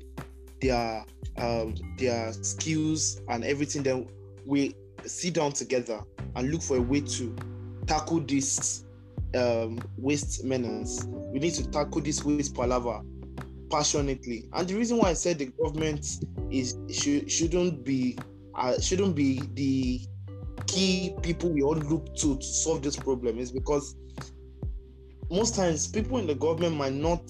their 0.60 1.04
um, 1.38 1.74
their 1.98 2.32
skills 2.32 3.20
and 3.28 3.44
everything. 3.44 3.82
Then 3.82 4.08
we 4.46 4.74
sit 5.04 5.34
down 5.34 5.52
together 5.52 6.00
and 6.36 6.50
look 6.50 6.62
for 6.62 6.76
a 6.76 6.82
way 6.82 7.00
to 7.00 7.34
tackle 7.86 8.20
this 8.20 8.83
um, 9.34 9.78
waste 9.96 10.44
menace. 10.44 11.06
We 11.32 11.38
need 11.38 11.54
to 11.54 11.68
tackle 11.70 12.00
this 12.00 12.24
waste 12.24 12.54
palaver 12.54 13.00
passionately. 13.70 14.48
And 14.52 14.68
the 14.68 14.74
reason 14.74 14.98
why 14.98 15.10
I 15.10 15.14
said 15.14 15.38
the 15.38 15.46
government 15.46 16.06
is 16.50 16.76
should, 16.90 17.30
shouldn't 17.30 17.84
be 17.84 18.18
uh, 18.54 18.80
shouldn't 18.80 19.16
be 19.16 19.40
the 19.54 20.00
key 20.66 21.14
people 21.22 21.50
we 21.50 21.62
all 21.62 21.74
look 21.76 22.14
to 22.16 22.36
to 22.36 22.42
solve 22.42 22.82
this 22.82 22.96
problem 22.96 23.38
is 23.38 23.50
because 23.50 23.96
most 25.30 25.56
times 25.56 25.88
people 25.88 26.18
in 26.18 26.26
the 26.26 26.34
government 26.34 26.76
might 26.76 26.92
not 26.92 27.22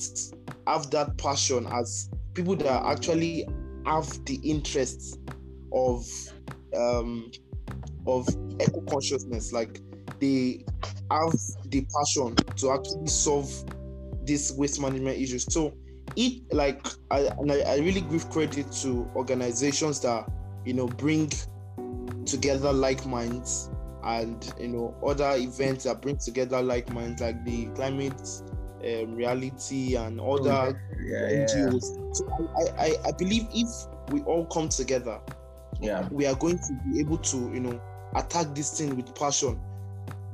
have 0.67 0.91
that 0.91 1.17
passion 1.17 1.67
as 1.73 2.11
people 2.35 2.57
that 2.57 2.85
actually 2.85 3.47
have 3.87 4.07
the 4.27 4.37
interests 4.37 5.19
of 5.73 6.07
um, 6.77 7.31
of 8.07 8.29
eco 8.61 8.81
consciousness. 8.83 9.53
Like 9.53 9.81
they 10.21 10.65
have 11.11 11.33
the 11.67 11.87
passion 11.97 12.35
to 12.57 12.73
actually 12.73 13.07
solve 13.07 13.51
this 14.25 14.53
waste 14.53 14.81
management 14.81 15.19
issues. 15.19 15.45
So 15.53 15.75
it 16.17 16.43
like 16.53 16.87
I 17.11 17.29
and 17.39 17.51
I, 17.51 17.77
really 17.79 18.03
give 18.03 18.29
credit 18.31 18.71
to 18.83 19.11
organizations 19.17 20.01
that 20.01 20.31
you 20.65 20.75
know 20.75 20.87
bring 20.87 21.31
together 22.25 22.73
like 22.73 23.05
minds 23.07 23.71
and 24.05 24.53
you 24.59 24.69
know 24.69 24.95
other 25.07 25.33
events 25.37 25.85
that 25.85 26.03
bring 26.03 26.17
together 26.17 26.63
like 26.63 26.93
minds 26.93 27.21
like 27.21 27.45
the 27.45 27.67
climate 27.75 28.21
um, 28.85 29.15
reality 29.15 29.97
and 29.97 30.21
other 30.21 30.51
oh, 30.51 30.75
yeah, 31.03 31.47
NGOs. 31.47 31.97
Yeah. 31.97 32.13
So 32.13 32.51
I, 32.79 32.85
I, 32.85 32.95
I 33.09 33.13
believe 33.13 33.47
if 33.55 33.69
we 34.11 34.21
all 34.23 34.47
come 34.47 34.69
together, 34.69 35.21
yeah, 35.81 36.07
we 36.11 36.27
are 36.27 36.35
going 36.35 36.59
to 36.59 36.81
be 36.93 37.01
able 37.01 37.19
to 37.19 37.37
you 37.53 37.61
know 37.61 37.81
attack 38.15 38.55
this 38.55 38.79
thing 38.79 38.95
with 38.97 39.15
passion, 39.15 39.61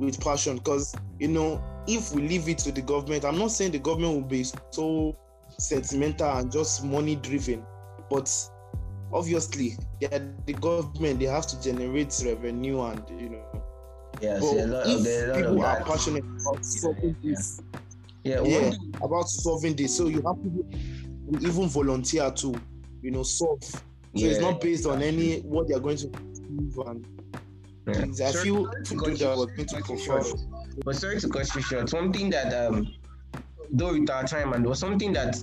with 0.01 0.21
passion. 0.21 0.57
Because 0.57 0.95
you 1.19 1.29
know 1.29 1.63
if 1.87 2.13
we 2.13 2.27
leave 2.27 2.49
it 2.49 2.59
to 2.59 2.73
the 2.73 2.83
government, 2.83 3.25
I'm 3.25 3.39
not 3.39 3.53
saying 3.53 3.73
the 3.73 3.79
government 3.79 4.15
will 4.15 4.29
be 4.29 4.45
so 4.71 5.17
sentimental 5.59 6.31
and 6.39 6.51
just 6.51 6.85
money 6.85 7.17
driven, 7.17 7.65
but 8.09 8.29
obviously 9.13 9.77
the 10.01 10.53
government 10.61 11.19
they 11.21 11.27
have 11.27 11.47
to 11.47 11.61
generate 11.61 12.15
revenue 12.25 12.81
and 12.83 13.03
you 13.21 13.31
know 13.31 13.45
a 14.23 14.39
lot, 14.67 14.85
if 14.87 15.35
people 15.35 15.65
are 15.65 15.83
passionate 15.85 16.25
about 16.25 16.65
solving 16.65 17.17
yeah. 17.23 17.31
this 17.31 17.63
yeah, 18.23 18.43
yeah 18.43 18.73
about 19.03 19.29
solving 19.29 19.75
this 19.75 19.97
so 19.97 20.09
you 20.09 20.23
have 20.23 20.37
to 20.43 21.47
even 21.47 21.69
volunteer 21.69 22.31
to 22.31 22.55
you 23.03 23.11
know 23.11 23.23
solve 23.23 23.63
so 23.63 23.81
yeah. 24.13 24.29
it's 24.29 24.41
not 24.41 24.61
based 24.61 24.87
on 24.87 25.03
any 25.03 25.41
what 25.41 25.69
they're 25.69 25.81
going 25.81 25.97
to 25.97 26.07
do 26.07 26.83
and 26.87 27.05
yeah. 27.87 28.29
I 28.29 28.33
feel 28.33 28.71
to 28.71 28.97
do 28.97 29.17
that 29.17 29.37
was 29.37 29.47
going 29.47 29.69
to 29.69 29.83
confirm. 29.83 30.25
But 30.85 30.97
sorry 30.97 31.21
to 31.21 31.29
cut 31.29 31.55
you 31.55 31.63
short. 31.63 31.89
Something 31.89 32.31
that 32.31 32.53
um 32.53 32.93
though 33.73 33.93
with 33.93 34.11
our 34.11 34.25
time 34.25 34.53
and 34.53 34.67
was 34.67 34.79
something 34.79 35.13
that 35.13 35.37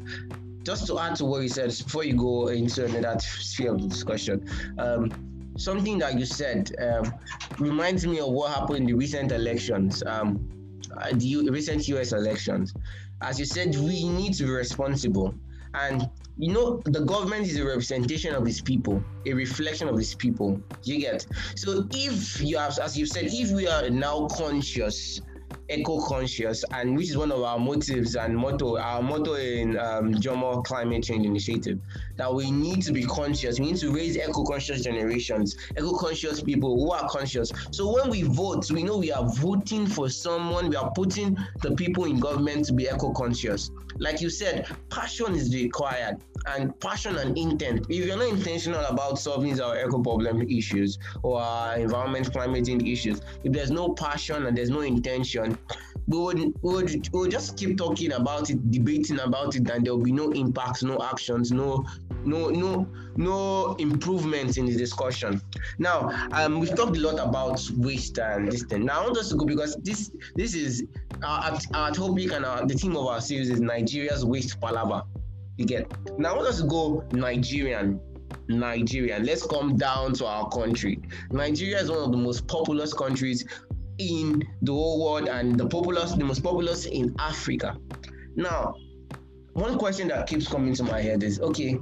just 0.64 0.88
to 0.88 1.00
add 1.00 1.16
to 1.16 1.26
what 1.26 1.42
you 1.42 1.50
said 1.50 1.70
before 1.70 2.04
you 2.04 2.16
go 2.16 2.48
into 2.48 2.86
another 2.86 3.18
sphere 3.20 3.74
of 3.74 3.90
discussion, 3.90 4.46
um, 4.78 5.54
something 5.58 5.98
that 5.98 6.20
you 6.20 6.26
said 6.26 6.76
um, 6.80 7.14
reminds 7.58 8.06
me 8.06 8.20
of 8.20 8.28
what 8.30 8.52
happened 8.52 8.80
in 8.80 8.86
the 8.86 8.94
recent 8.94 9.32
elections, 9.32 10.04
um, 10.06 10.46
uh, 10.98 11.10
the 11.14 11.50
recent 11.50 11.88
US 11.88 12.12
elections. 12.12 12.74
As 13.22 13.40
you 13.40 13.46
said, 13.46 13.76
we 13.76 14.10
need 14.10 14.34
to 14.36 14.44
be 14.44 14.50
responsible. 14.50 15.34
And 15.74 16.10
you 16.38 16.54
know, 16.54 16.82
the 16.86 17.02
government 17.02 17.48
is 17.48 17.58
a 17.58 17.66
representation 17.66 18.36
of 18.36 18.48
its 18.48 18.62
people, 18.62 19.04
a 19.26 19.34
reflection 19.34 19.88
of 19.90 19.98
its 19.98 20.14
people. 20.14 20.62
You 20.84 21.00
get 21.00 21.26
so 21.56 21.88
if 21.92 22.42
you 22.42 22.58
have, 22.58 22.78
as 22.80 22.98
you 22.98 23.06
said, 23.06 23.26
if 23.26 23.52
we 23.52 23.68
are 23.68 23.90
now 23.90 24.28
conscious 24.28 25.20
eco-conscious, 25.70 26.64
and 26.72 26.96
which 26.96 27.10
is 27.10 27.18
one 27.18 27.32
of 27.32 27.42
our 27.42 27.60
motives 27.60 28.16
and 28.16 28.36
motto, 28.36 28.78
our 28.78 29.02
motto 29.02 29.34
in 29.36 29.78
um, 29.78 30.14
Jomo 30.16 30.64
Climate 30.64 31.04
Change 31.04 31.26
Initiative, 31.26 31.80
that 32.16 32.34
we 32.34 32.52
need 32.52 32.82
to 32.84 32.94
be 32.94 33.04
conscious. 33.04 33.60
We 33.60 33.68
need 33.68 33.78
to 33.78 33.92
raise 33.92 34.18
eco-conscious 34.18 34.84
generations, 34.84 35.58
eco-conscious 35.78 36.42
people 36.42 36.80
who 36.80 36.92
are 36.92 37.08
conscious. 37.10 37.52
So 37.72 37.94
when 37.94 38.10
we 38.10 38.24
vote, 38.24 38.70
we 38.72 38.84
know 38.84 38.98
we 38.98 39.12
are 39.12 39.28
voting 39.36 39.88
for 39.88 40.10
someone. 40.10 40.70
We 40.70 40.76
are 40.76 40.92
putting 40.92 41.38
the 41.62 41.72
people 41.76 42.06
in 42.06 42.20
government 42.20 42.66
to 42.66 42.74
be 42.74 42.86
eco-conscious. 42.86 43.72
Like 44.00 44.22
you 44.22 44.30
said, 44.30 44.68
passion 44.90 45.34
is 45.34 45.54
required, 45.54 46.18
and 46.48 46.80
passion 46.80 47.18
and 47.18 47.38
intent. 47.38 47.86
If 47.90 48.06
you're 48.06 48.18
not 48.18 48.30
intentional 48.30 48.84
about 48.86 49.20
solving 49.20 49.60
our 49.62 49.78
eco 49.78 50.02
problem 50.02 50.42
issues 50.44 50.98
or 51.24 51.42
our 51.42 51.78
environment 51.78 52.32
climate 52.32 52.66
change 52.66 52.84
issues, 52.84 53.22
if 53.44 53.52
there's 53.54 53.72
no 53.72 53.90
passion 53.94 54.46
and 54.46 54.58
there's 54.58 54.70
no 54.70 54.82
intention, 54.82 55.58
we 56.08 56.18
would, 56.18 56.40
we 56.40 56.74
would, 56.74 57.10
we 57.12 57.20
would 57.20 57.32
just 57.32 57.58
keep 57.58 57.78
talking 57.78 58.14
about 58.14 58.50
it, 58.50 58.72
debating 58.72 59.20
about 59.20 59.56
it, 59.56 59.70
and 59.70 59.86
there 59.86 59.94
will 59.94 60.04
be 60.04 60.14
no 60.14 60.32
impacts, 60.32 60.82
no 60.82 60.98
actions, 61.04 61.52
no 61.52 61.86
no 62.24 62.50
no 62.50 62.88
no 63.16 63.76
improvements 63.76 64.58
in 64.58 64.66
the 64.66 64.76
discussion. 64.76 65.42
Now, 65.80 66.10
um, 66.32 66.60
we've 66.60 66.76
talked 66.76 66.96
a 66.96 67.00
lot 67.00 67.20
about 67.20 67.62
waste 67.76 68.20
and 68.20 68.50
this 68.50 68.64
thing. 68.64 68.86
Now, 68.86 69.02
I 69.02 69.04
want 69.04 69.18
us 69.18 69.30
to 69.30 69.36
go 69.36 69.46
because 69.46 69.76
this 69.84 70.12
this 70.36 70.54
is 70.54 70.84
our, 71.24 71.60
our 71.74 71.92
topic 71.92 72.32
and 72.32 72.46
our, 72.46 72.66
the 72.66 72.76
theme 72.76 72.96
of 72.96 73.06
our 73.08 73.22
series 73.22 73.50
is 73.50 73.60
Nigeria's 73.60 74.24
waste 74.24 74.60
palaver. 74.62 75.04
You 75.58 75.66
get 75.66 75.92
now. 76.20 76.34
I 76.34 76.36
want 76.36 76.48
us 76.48 76.62
to 76.62 76.68
go 76.68 77.04
Nigerian. 77.12 78.00
Nigerian. 78.48 79.26
Let's 79.26 79.46
come 79.46 79.78
down 79.78 80.14
to 80.14 80.26
our 80.26 80.50
country. 80.50 81.02
Nigeria 81.32 81.80
is 81.82 81.90
one 81.90 82.00
of 82.00 82.12
the 82.12 82.18
most 82.18 82.48
populous 82.48 82.94
countries 82.94 83.46
in 83.98 84.44
the 84.62 84.72
whole 84.72 85.04
world 85.04 85.28
and 85.28 85.60
the 85.60 85.68
populous, 85.68 86.12
the 86.14 86.24
most 86.24 86.44
populous 86.44 86.86
in 86.86 87.16
Africa. 87.20 87.76
Now, 88.36 88.76
one 89.54 89.78
question 89.80 90.10
that 90.10 90.28
keeps 90.28 90.48
coming 90.48 90.76
to 90.76 90.84
my 90.84 91.02
head 91.02 91.24
is 91.24 91.40
okay, 91.40 91.80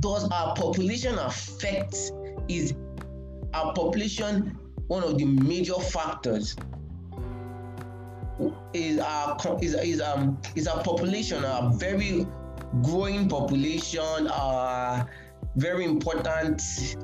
does 0.00 0.28
our 0.30 0.54
population 0.56 1.18
affect 1.18 1.94
is 2.48 2.74
our 3.52 3.72
population 3.74 4.58
one 4.88 5.02
of 5.02 5.18
the 5.18 5.24
major 5.24 5.74
factors 5.74 6.56
is 8.72 8.98
our 8.98 9.36
is, 9.60 9.74
is 9.74 10.00
um 10.00 10.38
is 10.54 10.66
our 10.66 10.82
population 10.82 11.44
a 11.44 11.70
very 11.74 12.26
growing 12.82 13.28
population 13.28 14.26
our 14.28 15.08
very 15.56 15.84
important 15.84 16.60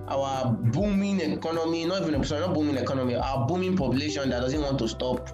our 0.09 0.53
booming 0.53 1.21
economy 1.21 1.85
not 1.85 2.03
even 2.03 2.25
sorry 2.25 2.41
not 2.41 2.53
booming 2.55 2.77
economy 2.77 3.15
our 3.15 3.47
booming 3.47 3.77
population 3.77 4.29
that 4.29 4.41
doesn't 4.41 4.61
want 4.63 4.79
to 4.79 4.89
stop 4.89 5.31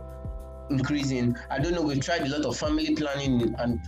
increasing 0.71 1.35
i 1.51 1.59
don't 1.59 1.73
know 1.73 1.81
we've 1.81 2.01
tried 2.01 2.23
a 2.23 2.29
lot 2.29 2.45
of 2.45 2.57
family 2.57 2.95
planning 2.95 3.55
and 3.59 3.81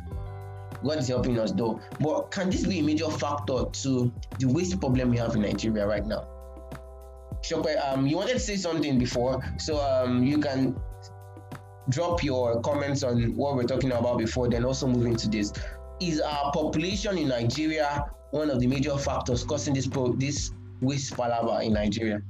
God 0.85 0.99
is 0.99 1.09
helping 1.09 1.39
us 1.39 1.53
though. 1.53 1.81
But 2.01 2.31
can 2.31 2.51
this 2.51 2.65
be 2.65 2.79
a 2.79 2.83
major 2.83 3.11
factor 3.11 3.65
to 3.65 4.13
the 4.39 4.47
waste 4.47 4.79
problem 4.81 5.11
we 5.11 5.17
have 5.17 5.35
in 5.35 5.43
Nigeria 5.43 5.87
right 5.87 6.07
now? 6.07 6.27
Shokwe, 7.43 7.77
um, 7.85 8.07
you 8.07 8.17
wanted 8.17 8.35
to 8.35 8.41
say 8.41 8.57
something 8.57 8.99
before, 8.99 9.43
so 9.59 9.81
um, 9.81 10.25
you 10.25 10.39
can 10.39 10.77
drop 11.89 12.23
your 12.23 12.61
comments 12.61 13.03
on 13.03 13.35
what 13.37 13.57
we're 13.57 13.65
talking 13.65 13.93
about 13.93 14.19
before, 14.19 14.49
then 14.49 14.65
also 14.65 14.87
move 14.87 15.07
into 15.07 15.29
this. 15.29 15.53
Is 16.01 16.21
our 16.21 16.53
population 16.53 17.19
in 17.19 17.29
Nigeria 17.29 18.07
one 18.31 18.51
of 18.51 18.61
the 18.61 18.67
major 18.67 18.97
factors 18.97 19.43
causing 19.45 19.75
this 19.75 19.87
pro- 19.87 20.13
this 20.13 20.53
waste 20.81 21.17
palaver 21.17 21.63
in 21.63 21.73
Nigeria? 21.73 22.23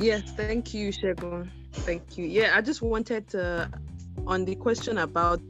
Yes, 0.00 0.22
thank 0.36 0.74
you, 0.74 0.90
Shegun. 0.90 1.50
Thank 1.72 2.18
you. 2.18 2.26
Yeah, 2.26 2.52
I 2.56 2.60
just 2.60 2.82
wanted 2.82 3.28
to 3.28 3.70
on 4.26 4.44
the 4.44 4.54
question 4.56 4.98
about 4.98 5.40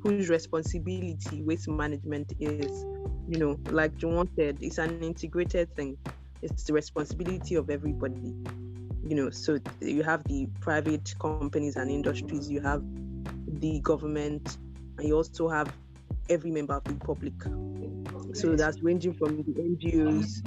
whose 0.00 0.28
responsibility 0.28 1.42
waste 1.42 1.68
management 1.68 2.32
is. 2.40 2.84
You 3.28 3.38
know, 3.38 3.58
like 3.70 3.96
Juwon 3.96 4.28
said, 4.36 4.58
it's 4.60 4.78
an 4.78 5.00
integrated 5.02 5.74
thing. 5.76 5.96
it's 6.42 6.64
the 6.64 6.72
responsibility 6.72 7.54
of 7.54 7.70
everybody. 7.70 8.34
You 9.04 9.16
know, 9.16 9.30
so 9.30 9.58
you 9.80 10.02
have 10.02 10.24
the 10.24 10.48
private 10.60 11.14
companies 11.18 11.76
and 11.76 11.90
industries, 11.90 12.48
you 12.50 12.60
have 12.60 12.82
the 13.60 13.80
government, 13.80 14.58
and 14.98 15.08
you 15.08 15.16
also 15.16 15.48
have 15.48 15.72
every 16.28 16.50
member 16.50 16.74
of 16.74 16.84
the 16.84 16.94
public. 16.94 17.34
So 18.34 18.56
that's 18.56 18.80
ranging 18.82 19.14
from 19.14 19.38
the 19.38 19.42
NGOs, 19.42 20.42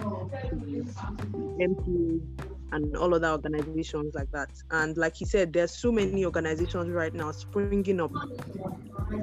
MPs, 1.60 2.22
and 2.72 2.98
all 2.98 3.14
other 3.14 3.30
organizations 3.30 4.16
like 4.16 4.32
that. 4.32 4.50
And 4.72 4.98
like 4.98 5.16
he 5.16 5.26
said, 5.26 5.54
there's 5.54 5.72
so 5.72 5.92
many 5.92 6.26
organizations 6.26 6.90
right 6.90 7.14
now 7.14 7.32
springing 7.32 8.02
up 8.02 8.12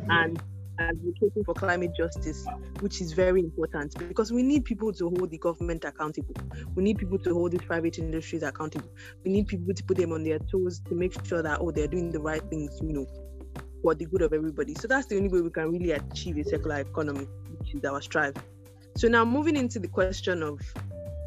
and 0.08 0.40
advocating 0.82 1.44
for 1.44 1.54
climate 1.54 1.92
justice, 1.96 2.46
which 2.80 3.00
is 3.00 3.12
very 3.12 3.40
important 3.40 3.96
because 4.08 4.32
we 4.32 4.42
need 4.42 4.64
people 4.64 4.92
to 4.92 5.08
hold 5.10 5.30
the 5.30 5.38
government 5.38 5.84
accountable. 5.84 6.34
We 6.74 6.82
need 6.82 6.98
people 6.98 7.18
to 7.20 7.34
hold 7.34 7.52
the 7.52 7.58
private 7.58 7.98
industries 7.98 8.42
accountable. 8.42 8.90
We 9.24 9.30
need 9.30 9.48
people 9.48 9.74
to 9.74 9.84
put 9.84 9.96
them 9.96 10.12
on 10.12 10.24
their 10.24 10.38
toes 10.38 10.80
to 10.88 10.94
make 10.94 11.14
sure 11.26 11.42
that 11.42 11.60
oh 11.60 11.70
they're 11.70 11.88
doing 11.88 12.10
the 12.10 12.20
right 12.20 12.42
things, 12.50 12.78
you 12.82 12.92
know, 12.92 13.06
for 13.82 13.94
the 13.94 14.06
good 14.06 14.22
of 14.22 14.32
everybody. 14.32 14.74
So 14.74 14.88
that's 14.88 15.06
the 15.06 15.16
only 15.16 15.28
way 15.28 15.40
we 15.40 15.50
can 15.50 15.70
really 15.70 15.92
achieve 15.92 16.38
a 16.38 16.44
circular 16.44 16.80
economy, 16.80 17.26
which 17.58 17.74
is 17.74 17.84
our 17.84 18.00
strive. 18.00 18.34
So 18.96 19.08
now 19.08 19.24
moving 19.24 19.56
into 19.56 19.78
the 19.78 19.88
question 19.88 20.42
of 20.42 20.60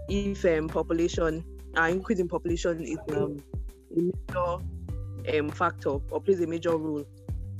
if 0.07 0.45
um, 0.45 0.67
population, 0.67 1.43
uh, 1.77 1.83
increase 1.83 2.19
in 2.19 2.27
population 2.27 2.83
is 2.83 2.97
um, 3.11 3.43
a 3.95 4.01
major 4.01 5.39
um, 5.39 5.49
factor 5.49 5.89
or 5.89 6.21
plays 6.21 6.41
a 6.41 6.47
major 6.47 6.77
role 6.77 7.05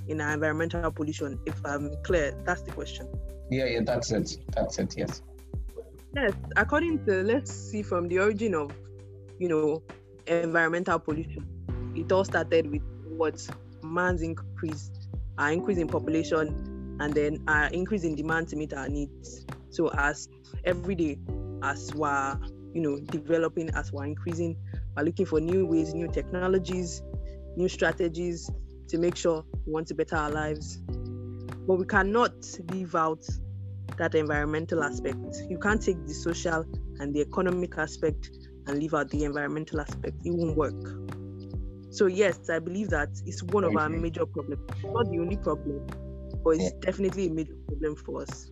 in 0.08 0.22
our 0.22 0.34
environmental 0.34 0.92
pollution. 0.92 1.40
If 1.46 1.60
I'm 1.66 1.92
clear, 2.04 2.34
that's 2.46 2.62
the 2.62 2.72
question. 2.72 3.08
Yeah, 3.50 3.66
yeah, 3.66 3.82
that's 3.84 4.12
it. 4.12 4.38
That's 4.56 4.80
it. 4.80 4.96
Yes. 4.98 5.22
Yes, 6.16 6.34
according 6.56 7.06
to 7.06 7.24
let's 7.24 7.52
see 7.52 7.84
from 7.84 8.08
the 8.08 8.20
origin 8.20 8.56
of, 8.56 8.72
you 9.38 9.50
know, 9.50 9.84
environmental 10.28 10.98
pollution, 11.00 11.46
it 11.96 12.12
all 12.12 12.24
started 12.24 12.72
with 12.72 12.82
what 13.18 13.46
man's 13.84 14.22
increase, 14.22 14.92
our 15.38 15.52
increase 15.52 15.78
in 15.78 15.88
population, 15.88 16.98
and 17.00 17.14
then 17.14 17.44
our 17.48 17.68
increase 17.68 18.04
in 18.04 18.16
demand 18.16 18.48
to 18.50 18.56
meet 18.56 18.74
our 18.74 18.88
needs. 18.88 19.46
So 19.70 19.90
as 19.90 20.30
every 20.64 20.96
day, 20.96 21.20
as 21.64 21.94
we're 21.94 22.40
you 22.74 22.82
know 22.82 23.00
developing, 23.00 23.70
as 23.72 23.92
we're 23.92 24.06
increasing, 24.06 24.56
we're 24.96 25.04
looking 25.04 25.26
for 25.26 25.42
new 25.42 25.66
ways, 25.66 25.94
new 25.94 26.08
technologies, 26.08 27.02
new 27.58 27.68
strategies 27.68 28.50
to 28.88 28.98
make 28.98 29.16
sure 29.16 29.46
we 29.66 29.74
want 29.74 29.88
to 29.88 29.96
better 29.96 30.16
our 30.16 30.32
lives. 30.32 30.78
But 31.68 31.76
we 31.76 31.86
cannot 31.86 32.34
leave 32.72 32.96
out 32.96 33.26
that 33.98 34.16
environmental 34.16 34.84
aspect. 34.84 35.18
You 35.50 35.58
can't 35.58 35.82
take 35.82 36.06
the 36.06 36.14
social 36.14 36.66
and 37.00 37.14
the 37.14 37.22
economic 37.22 37.78
aspect 37.78 38.30
and 38.68 38.80
leave 38.80 38.94
out 38.94 39.10
the 39.10 39.24
environmental 39.24 39.82
aspect. 39.82 40.16
It 40.24 40.34
won't 40.34 40.58
work. 40.58 40.76
So 41.92 42.08
yes, 42.08 42.50
I 42.50 42.60
believe 42.60 42.90
that 42.90 43.10
it's 43.26 43.42
one 43.44 43.64
of 43.64 43.76
our 43.78 43.90
major 43.90 44.26
problems. 44.26 44.62
Not 44.84 45.10
the 45.10 45.20
only 45.20 45.38
problem, 45.38 45.88
but 46.44 46.58
it's 46.58 46.74
definitely 46.82 47.28
a 47.28 47.30
major 47.32 47.56
problem 47.68 47.96
for 47.96 48.24
us. 48.24 48.52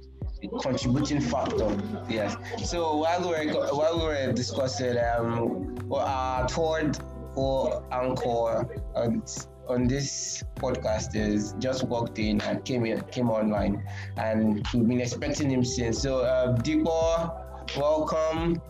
contributing 0.62 1.20
factor, 1.22 1.78
yes. 2.10 2.38
So 2.64 2.98
while 2.98 3.22
we 3.22 3.48
were 3.52 3.68
while 3.76 4.00
we 4.00 4.06
were 4.06 4.34
discussing, 4.34 4.98
um, 4.98 5.78
our 5.92 6.48
third 6.48 6.98
or 7.36 7.84
anchor 7.92 8.70
on, 8.96 9.24
on 9.68 9.88
this 9.88 10.44
podcast 10.56 11.16
is 11.16 11.56
just 11.60 11.84
walked 11.86 12.20
in 12.20 12.42
and 12.42 12.64
came 12.66 12.86
in, 12.86 13.02
came 13.12 13.30
online, 13.30 13.84
and 14.18 14.66
we've 14.74 14.88
been 14.88 15.02
expecting 15.02 15.50
him 15.50 15.64
since. 15.64 16.00
So, 16.02 16.20
uh, 16.20 16.58
Dipo, 16.58 17.32
welcome 17.78 18.62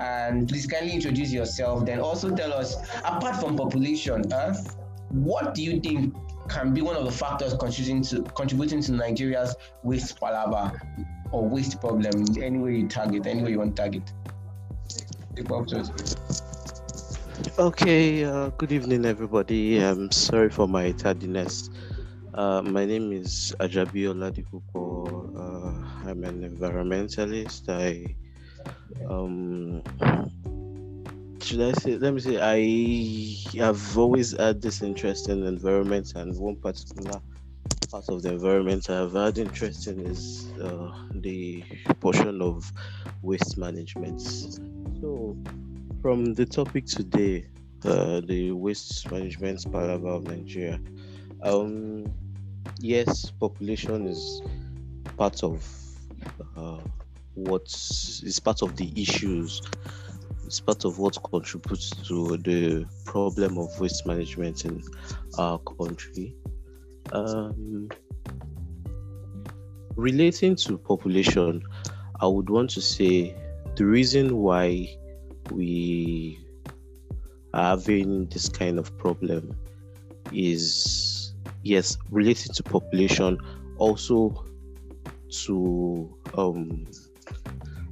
and 0.00 0.48
please 0.48 0.66
kindly 0.66 0.92
introduce 0.92 1.32
yourself. 1.32 1.86
Then 1.86 2.00
also 2.00 2.34
tell 2.34 2.52
us, 2.52 2.76
apart 2.98 3.36
from 3.36 3.56
population, 3.56 4.30
uh, 4.32 4.54
what 5.10 5.54
do 5.54 5.62
you 5.62 5.80
think 5.80 6.14
can 6.48 6.74
be 6.74 6.82
one 6.82 6.96
of 6.96 7.04
the 7.04 7.12
factors 7.12 7.54
contributing 7.54 8.02
to 8.02 8.22
contributing 8.34 8.80
to 8.82 8.92
Nigeria's 8.92 9.54
waste 9.82 10.18
palava 10.20 10.78
or 11.30 11.48
waste 11.48 11.80
problem? 11.80 12.24
Any 12.42 12.58
way 12.58 12.76
you 12.76 12.88
target, 12.88 13.26
any 13.26 13.42
way 13.42 13.50
you 13.50 13.58
want 13.58 13.76
to 13.76 13.82
target. 13.82 14.12
Okay, 17.58 18.24
uh, 18.24 18.48
good 18.56 18.72
evening, 18.72 19.04
everybody. 19.04 19.76
I'm 19.78 20.10
sorry 20.10 20.48
for 20.48 20.66
my 20.66 20.90
tardiness. 20.92 21.68
Uh, 22.32 22.62
my 22.62 22.86
name 22.86 23.12
is 23.12 23.54
Ajabi 23.60 24.04
Oladipupo. 24.08 25.28
Uh, 25.36 26.08
I'm 26.08 26.24
an 26.24 26.40
environmentalist. 26.48 27.68
I 27.68 28.16
um 29.10 29.82
should 31.42 31.60
I 31.60 31.72
say 31.72 31.98
let 31.98 32.14
me 32.14 32.20
say 32.20 32.38
I 32.40 33.58
have 33.62 33.98
always 33.98 34.34
had 34.34 34.62
this 34.62 34.80
interest 34.80 35.28
in 35.28 35.42
environment 35.44 36.12
and 36.14 36.34
one 36.38 36.56
particular 36.56 37.20
part 37.90 38.04
of 38.08 38.22
the 38.22 38.30
environment 38.32 38.88
I've 38.88 39.12
had 39.12 39.36
interest 39.36 39.88
in 39.88 40.00
is 40.06 40.54
uh, 40.58 40.88
the 41.16 41.62
portion 42.00 42.40
of 42.40 42.64
waste 43.20 43.58
management. 43.58 44.22
So 44.22 45.36
from 46.02 46.34
the 46.34 46.44
topic 46.44 46.84
today, 46.84 47.46
uh, 47.84 48.20
the 48.26 48.50
waste 48.50 49.10
management 49.10 49.60
palava 49.72 50.16
of 50.16 50.24
Nigeria. 50.26 50.80
Um 51.42 52.12
yes, 52.80 53.30
population 53.30 54.06
is 54.08 54.42
part 55.16 55.42
of 55.44 55.64
uh, 56.56 56.80
what 57.34 57.62
is 57.64 58.40
part 58.44 58.62
of 58.62 58.76
the 58.76 58.92
issues 59.00 59.62
it's 60.44 60.60
part 60.60 60.84
of 60.84 60.98
what 60.98 61.16
contributes 61.22 61.90
to 62.08 62.36
the 62.38 62.84
problem 63.06 63.56
of 63.56 63.80
waste 63.80 64.04
management 64.06 64.64
in 64.64 64.82
our 65.38 65.58
country 65.58 66.34
um, 67.12 67.88
relating 69.96 70.54
to 70.54 70.76
population 70.76 71.62
i 72.20 72.26
would 72.26 72.50
want 72.50 72.68
to 72.68 72.82
say 72.82 73.34
the 73.76 73.84
reason 73.86 74.36
why 74.36 74.86
we 75.50 76.38
are 77.54 77.76
having 77.76 78.26
this 78.26 78.48
kind 78.48 78.78
of 78.78 78.96
problem 78.98 79.56
is 80.32 81.34
yes 81.62 81.98
related 82.10 82.54
to 82.54 82.62
population 82.62 83.38
also 83.78 84.44
to 85.30 86.14
um, 86.36 86.86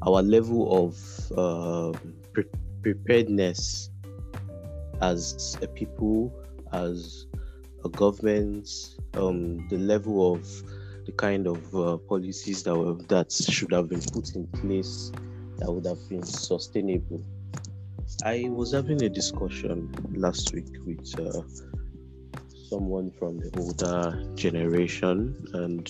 our 0.06 0.22
level 0.22 0.86
of 0.86 0.96
uh, 1.36 1.98
pre- 2.32 2.44
preparedness 2.82 3.90
as 5.00 5.56
a 5.62 5.66
people, 5.66 6.32
as 6.72 7.26
a 7.84 7.88
government, 7.88 8.68
um, 9.14 9.66
the 9.68 9.78
level 9.78 10.34
of 10.34 10.46
the 11.06 11.12
kind 11.12 11.46
of 11.46 11.74
uh, 11.74 11.96
policies 11.96 12.62
that 12.62 12.76
were, 12.76 12.94
that 13.08 13.32
should 13.32 13.72
have 13.72 13.88
been 13.88 14.02
put 14.12 14.34
in 14.34 14.46
place 14.48 15.10
that 15.58 15.70
would 15.70 15.86
have 15.86 16.08
been 16.08 16.22
sustainable. 16.22 17.22
I 18.24 18.48
was 18.50 18.72
having 18.72 19.02
a 19.02 19.08
discussion 19.08 19.94
last 20.14 20.52
week 20.52 20.66
with 20.84 21.18
uh, 21.18 21.40
someone 22.68 23.10
from 23.18 23.38
the 23.38 23.50
older 23.56 24.34
generation, 24.34 25.42
and 25.54 25.88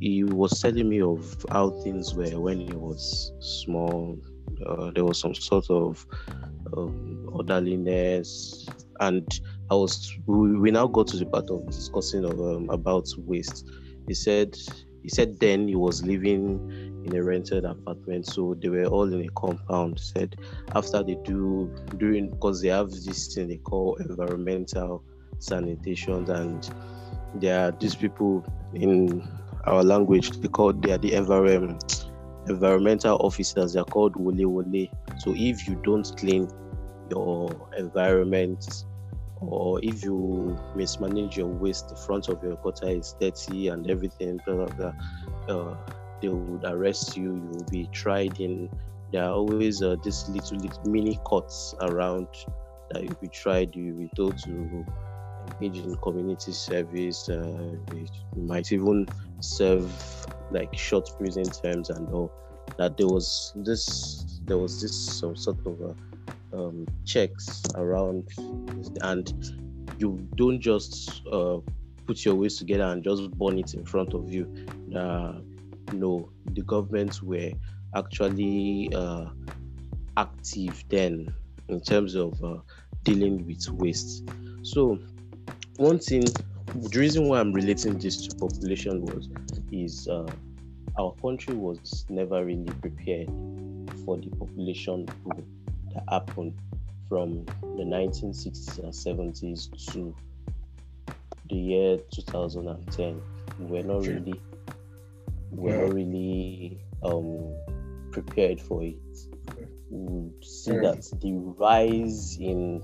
he 0.00 0.22
was 0.22 0.60
telling 0.60 0.88
me 0.88 1.00
of 1.00 1.44
how 1.50 1.70
things 1.82 2.14
were 2.14 2.38
when 2.38 2.60
he 2.60 2.74
was 2.74 3.32
small. 3.40 4.16
Uh, 4.64 4.92
there 4.92 5.04
was 5.04 5.18
some 5.18 5.34
sort 5.34 5.68
of 5.70 6.06
um, 6.76 7.28
orderliness, 7.32 8.68
and 9.00 9.26
I 9.70 9.74
was. 9.74 10.16
We, 10.26 10.56
we, 10.56 10.70
now 10.70 10.86
got 10.86 11.08
to 11.08 11.16
the 11.16 11.26
part 11.26 11.50
of 11.50 11.66
discussing 11.66 12.24
of 12.24 12.38
um, 12.38 12.70
about 12.70 13.08
waste. 13.18 13.68
He 14.06 14.14
said 14.14 14.56
he 15.04 15.10
said 15.10 15.38
then 15.38 15.68
he 15.68 15.76
was 15.76 16.02
living 16.02 17.02
in 17.04 17.14
a 17.14 17.22
rented 17.22 17.66
apartment, 17.66 18.26
so 18.26 18.54
they 18.54 18.70
were 18.70 18.86
all 18.86 19.12
in 19.12 19.20
a 19.20 19.28
compound. 19.36 20.00
Said 20.00 20.36
after 20.74 21.02
they 21.02 21.16
do 21.24 21.70
during 21.98 22.30
because 22.30 22.62
they 22.62 22.68
have 22.68 22.90
this 22.90 23.34
thing 23.34 23.48
they 23.48 23.58
call 23.58 23.96
environmental 23.96 25.04
sanitation, 25.38 26.28
and 26.30 26.70
there 27.34 27.68
are 27.68 27.72
these 27.72 27.94
people 27.94 28.46
in 28.72 29.28
our 29.66 29.84
language, 29.84 30.30
they 30.40 30.48
call 30.48 30.72
they 30.72 30.92
are 30.92 30.98
the 30.98 31.12
environment 31.12 32.06
environmental 32.48 33.18
officers. 33.18 33.74
They're 33.74 33.84
called 33.84 34.16
wole 34.16 34.34
wole. 34.34 34.86
So 35.18 35.34
if 35.36 35.68
you 35.68 35.78
don't 35.84 36.10
clean 36.16 36.48
your 37.10 37.68
environment, 37.76 38.86
or 39.40 39.80
if 39.82 40.02
you 40.02 40.58
mismanage 40.74 41.36
your 41.36 41.46
waste, 41.46 41.88
the 41.88 41.96
front 41.96 42.28
of 42.28 42.42
your 42.42 42.56
gutter 42.56 42.88
is 42.88 43.14
dirty 43.20 43.68
and 43.68 43.90
everything, 43.90 44.40
blah 44.46 44.66
blah 44.66 44.92
blah. 45.46 45.54
Uh, 45.54 45.76
they 46.20 46.28
would 46.28 46.64
arrest 46.64 47.16
you. 47.16 47.34
You 47.34 47.50
will 47.52 47.66
be 47.70 47.88
tried 47.92 48.40
in. 48.40 48.70
There 49.12 49.22
are 49.22 49.32
always 49.32 49.82
uh, 49.82 49.96
these 50.02 50.28
little, 50.28 50.58
little 50.58 50.90
mini 50.90 51.20
courts 51.24 51.74
around 51.80 52.26
that 52.90 53.02
you'll 53.02 53.14
be 53.14 53.28
tried. 53.28 53.74
You'll 53.76 53.98
be 53.98 54.10
told 54.16 54.38
to 54.44 54.86
engage 55.60 55.84
in 55.84 55.96
community 55.96 56.52
service. 56.52 57.28
Uh, 57.28 57.76
might 58.36 58.72
even 58.72 59.06
serve 59.40 59.90
like 60.50 60.74
short 60.76 61.08
prison 61.18 61.44
terms 61.44 61.90
and 61.90 62.08
all. 62.12 62.32
That 62.78 62.96
there 62.96 63.08
was 63.08 63.52
this 63.56 64.40
there 64.46 64.58
was 64.58 64.80
this 64.80 64.94
some 65.20 65.36
sort 65.36 65.58
of 65.66 65.80
uh, 65.82 65.94
um, 66.54 66.86
checks 67.04 67.62
around, 67.74 68.28
and 69.02 69.32
you 69.98 70.26
don't 70.36 70.60
just 70.60 71.22
uh, 71.30 71.58
put 72.06 72.24
your 72.24 72.34
waste 72.34 72.58
together 72.58 72.84
and 72.84 73.02
just 73.02 73.30
burn 73.32 73.58
it 73.58 73.74
in 73.74 73.84
front 73.84 74.14
of 74.14 74.32
you. 74.32 74.66
Uh, 74.94 75.40
no, 75.92 76.30
the 76.52 76.62
governments 76.62 77.22
were 77.22 77.50
actually 77.94 78.90
uh, 78.94 79.26
active 80.16 80.84
then 80.88 81.32
in 81.68 81.80
terms 81.80 82.14
of 82.14 82.42
uh, 82.42 82.58
dealing 83.02 83.46
with 83.46 83.68
waste. 83.70 84.28
So, 84.62 84.98
one 85.76 85.98
thing, 85.98 86.24
the 86.74 86.98
reason 86.98 87.28
why 87.28 87.40
I'm 87.40 87.52
relating 87.52 87.98
this 87.98 88.26
to 88.26 88.36
population 88.36 89.04
was 89.04 89.28
is 89.72 90.08
uh, 90.08 90.26
our 90.98 91.12
country 91.20 91.54
was 91.54 92.06
never 92.08 92.44
really 92.44 92.72
prepared 92.80 93.28
for 94.04 94.16
the 94.16 94.30
population 94.38 95.06
boom 95.24 95.63
that 95.94 96.04
happened 96.10 96.54
from 97.08 97.44
the 97.62 97.84
1960s 97.84 98.78
and 98.78 98.92
70s 98.92 99.92
to 99.92 100.14
the 101.48 101.56
year 101.56 101.98
2010. 102.12 103.20
We're 103.58 103.82
not 103.82 104.06
really 104.06 104.40
we're 105.50 105.86
not 105.86 105.94
really 105.94 106.78
um, 107.04 107.54
prepared 108.10 108.60
for 108.60 108.82
it. 108.82 108.96
We 109.90 110.30
see 110.42 110.72
that 110.72 111.08
the 111.20 111.34
rise 111.58 112.36
in 112.40 112.82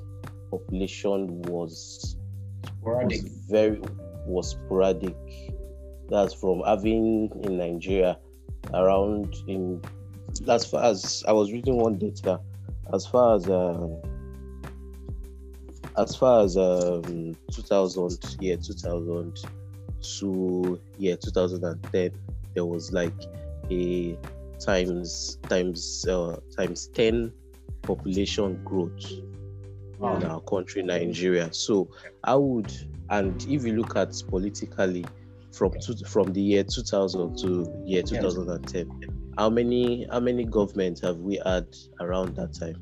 population 0.50 1.42
was, 1.42 2.16
was 2.82 3.12
very 3.48 3.80
was 4.26 4.50
sporadic. 4.50 5.16
That's 6.08 6.34
from 6.34 6.62
having 6.66 7.30
in 7.44 7.58
Nigeria 7.58 8.18
around 8.74 9.34
in 9.48 9.82
as 10.48 10.64
far 10.64 10.84
as 10.84 11.24
I 11.26 11.32
was 11.32 11.52
reading 11.52 11.76
one 11.76 11.98
data, 11.98 12.40
as 12.92 13.06
far 13.06 13.36
as 13.36 13.48
um, 13.48 13.96
as 15.98 16.16
far 16.16 16.44
as 16.44 16.56
um, 16.56 17.36
2000 17.50 18.36
yeah 18.40 18.56
2000 18.56 19.38
to 20.00 20.80
year 20.98 21.16
2010 21.16 22.10
there 22.54 22.64
was 22.64 22.92
like 22.92 23.12
a 23.70 24.16
times 24.58 25.38
times 25.48 26.06
uh, 26.08 26.36
times 26.56 26.88
10 26.94 27.32
population 27.82 28.62
growth 28.64 29.04
wow. 29.98 30.16
in 30.16 30.24
our 30.24 30.40
country 30.40 30.82
nigeria 30.82 31.52
so 31.52 31.88
i 32.24 32.34
would 32.34 32.72
and 33.10 33.42
if 33.48 33.64
you 33.64 33.74
look 33.74 33.96
at 33.96 34.14
politically 34.28 35.04
from 35.52 35.72
two, 35.80 35.94
from 36.06 36.32
the 36.32 36.40
year 36.40 36.64
2000 36.64 37.36
to 37.38 37.82
year 37.84 38.02
2010 38.02 38.90
yes. 39.00 39.10
How 39.38 39.50
many 39.50 40.06
how 40.10 40.20
many 40.20 40.44
governments 40.44 41.00
have 41.00 41.18
we 41.18 41.40
had 41.44 41.66
around 42.00 42.36
that 42.36 42.54
time? 42.54 42.76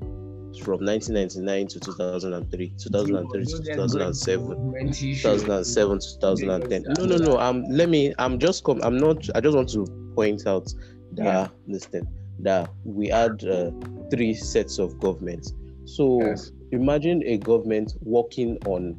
From 0.65 0.85
1999 0.85 1.69
to 1.69 1.81
2003 1.81 2.73
2003 2.79 3.45
to 3.45 3.63
2007 3.63 4.83
2007 4.83 5.99
to 6.01 6.07
2010 6.21 6.85
no 6.99 7.05
no 7.05 7.17
no 7.17 7.39
um 7.39 7.65
let 7.69 7.89
me 7.89 8.13
i'm 8.19 8.41
just 8.41 8.65
come 8.65 8.81
i'm 8.83 8.97
not 8.97 9.25
i 9.37 9.41
just 9.41 9.55
want 9.55 9.69
to 9.69 9.87
point 10.17 10.49
out 10.49 10.67
that 11.13 11.25
yeah. 11.25 11.49
listen 11.69 12.09
that 12.41 12.71
we 12.85 13.09
had 13.09 13.45
uh, 13.45 13.71
three 14.11 14.35
sets 14.35 14.79
of 14.79 14.99
governments. 15.01 15.55
So 15.85 16.23
yes. 16.23 16.53
imagine 16.73 17.23
a 17.25 17.39
government 17.39 17.95
working 18.03 18.59
on 18.67 18.97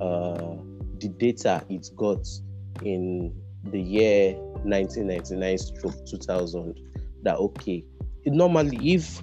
uh, 0.00 0.56
the 0.98 1.08
data 1.08 1.64
it 1.68 1.90
got 1.96 2.26
in 2.84 3.32
the 3.70 3.80
year 3.80 4.34
1999 4.64 5.58
stroke 5.58 6.06
2000 6.06 6.78
that 7.22 7.36
okay 7.36 7.84
normally 8.26 8.94
if 8.94 9.22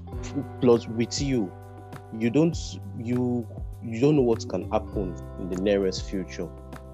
plus 0.61 0.87
with 0.87 1.21
you 1.21 1.51
you 2.17 2.29
don't 2.29 2.57
you 2.97 3.47
you 3.83 3.99
don't 3.99 4.15
know 4.15 4.21
what 4.21 4.47
can 4.49 4.69
happen 4.71 5.15
in 5.39 5.49
the 5.49 5.61
nearest 5.61 6.09
future 6.09 6.49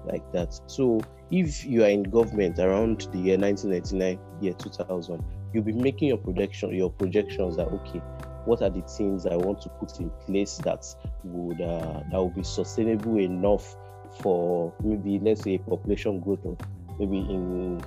like 0.06 0.32
that. 0.32 0.58
So 0.66 1.00
if 1.30 1.64
you 1.64 1.82
are 1.82 1.88
in 1.88 2.04
government 2.04 2.58
around 2.58 3.08
the 3.12 3.18
year 3.18 3.38
1999 3.38 4.18
year 4.40 4.52
2000 4.52 5.24
you'll 5.52 5.64
be 5.64 5.72
making 5.72 6.08
your 6.08 6.18
projection 6.18 6.72
your 6.72 6.90
projections 6.90 7.56
that 7.56 7.66
okay 7.68 7.98
what 8.44 8.62
are 8.62 8.70
the 8.70 8.82
things 8.82 9.26
i 9.26 9.34
want 9.34 9.60
to 9.60 9.68
put 9.70 9.98
in 9.98 10.08
place 10.24 10.58
that 10.58 10.86
would 11.24 11.60
uh, 11.60 12.00
that 12.10 12.16
will 12.16 12.30
be 12.30 12.44
sustainable 12.44 13.18
enough 13.18 13.74
for 14.20 14.72
maybe 14.84 15.18
let's 15.18 15.42
say 15.42 15.58
population 15.58 16.20
growth 16.20 16.44
of 16.44 16.56
maybe 17.00 17.18
in 17.18 17.82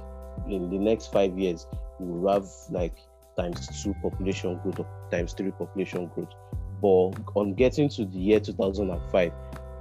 in 0.49 0.69
the 0.69 0.77
next 0.77 1.13
five 1.13 1.37
years 1.39 1.65
we 1.99 2.11
will 2.11 2.33
have 2.33 2.47
like 2.71 2.95
times 3.39 3.83
two 3.83 3.95
population 4.01 4.59
growth 4.63 4.79
or 4.79 4.87
times 5.11 5.33
three 5.33 5.51
population 5.51 6.09
growth. 6.13 6.33
But 6.81 7.39
on 7.39 7.53
getting 7.55 7.89
to 7.89 8.05
the 8.05 8.17
year 8.17 8.39
2005, 8.39 9.31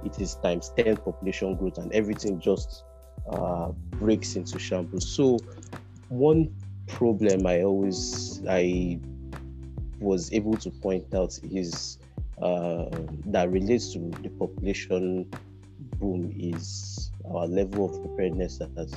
it 0.05 0.19
is 0.19 0.35
times 0.35 0.71
10 0.77 0.97
population 0.97 1.55
growth 1.55 1.77
and 1.77 1.91
everything 1.93 2.39
just 2.39 2.83
uh, 3.31 3.69
breaks 3.93 4.35
into 4.35 4.57
shambles. 4.59 5.15
So 5.15 5.39
one 6.07 6.53
problem 6.87 7.45
I 7.45 7.63
always 7.63 8.41
I 8.49 8.99
was 9.99 10.31
able 10.31 10.57
to 10.57 10.71
point 10.71 11.13
out 11.13 11.37
is 11.51 11.97
uh, 12.41 12.85
that 13.27 13.49
relates 13.51 13.93
to 13.93 13.99
the 14.23 14.29
population 14.29 15.25
boom 15.99 16.33
is 16.37 17.11
our 17.33 17.47
level 17.47 17.85
of 17.85 18.01
preparedness 18.01 18.61
as 18.77 18.95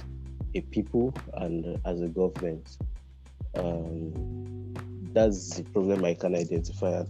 a 0.54 0.60
people 0.60 1.12
and 1.34 1.78
as 1.84 2.00
a 2.00 2.08
government. 2.08 2.78
Um, 3.54 4.72
that's 5.12 5.56
the 5.56 5.64
problem 5.64 6.04
I 6.04 6.14
can 6.14 6.34
identify. 6.34 7.04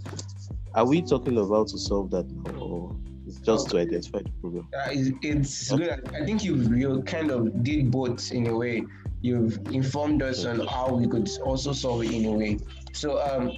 Are 0.75 0.87
we 0.87 1.03
talking 1.03 1.39
about 1.39 1.69
to 1.69 1.79
solve 1.79 2.11
that 2.11 2.31
now, 2.31 2.59
or 2.59 2.97
just 3.45 3.71
to 3.71 3.79
identify 3.79 4.19
the 4.23 4.31
problem? 4.41 4.69
Uh, 4.75 4.89
it's, 4.91 5.11
it's 5.23 5.73
okay. 5.73 5.85
good. 5.85 6.15
I 6.15 6.25
think 6.25 6.43
you 6.43 6.57
you 6.75 7.03
kind 7.03 7.31
of 7.31 7.63
did 7.63 7.91
both 7.91 8.33
in 8.33 8.47
a 8.49 8.57
way. 8.57 8.83
You've 9.21 9.59
informed 9.71 10.23
us 10.23 10.45
on 10.45 10.67
how 10.67 10.95
we 10.95 11.07
could 11.07 11.29
also 11.45 11.73
solve 11.73 12.03
it 12.03 12.11
in 12.11 12.25
a 12.25 12.33
way. 12.33 12.59
So 12.93 13.21
um, 13.23 13.53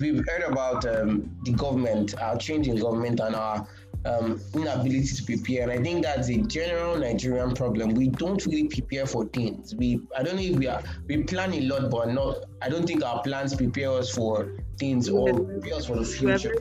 we've 0.00 0.24
heard 0.28 0.42
about 0.42 0.84
um, 0.86 1.30
the 1.44 1.52
government, 1.52 2.20
our 2.20 2.36
change 2.36 2.66
in 2.66 2.76
government, 2.76 3.20
and 3.20 3.36
our 3.36 3.68
um, 4.04 4.40
inability 4.54 5.06
to 5.06 5.24
prepare. 5.24 5.62
And 5.68 5.72
I 5.72 5.82
think 5.82 6.04
that's 6.04 6.28
a 6.28 6.38
general 6.38 6.96
Nigerian 6.96 7.54
problem. 7.54 7.94
We 7.94 8.08
don't 8.08 8.44
really 8.46 8.68
prepare 8.68 9.06
for 9.06 9.26
things. 9.26 9.74
We 9.74 10.00
I 10.16 10.22
don't 10.22 10.36
know 10.36 10.42
if 10.42 10.56
we 10.56 10.66
are 10.66 10.82
we 11.06 11.22
plan 11.24 11.52
a 11.54 11.60
lot, 11.60 11.90
but 11.90 12.12
not 12.12 12.44
I 12.62 12.68
don't 12.68 12.86
think 12.86 13.04
our 13.04 13.22
plans 13.22 13.54
prepare 13.54 13.90
us 13.92 14.10
for 14.10 14.56
things 14.78 15.08
or 15.08 15.44
prepare 15.44 15.74
us 15.74 15.86
for 15.86 15.96
the 15.96 16.04
future. 16.04 16.54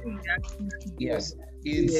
Yes. 0.97 1.35
It's, 1.65 1.93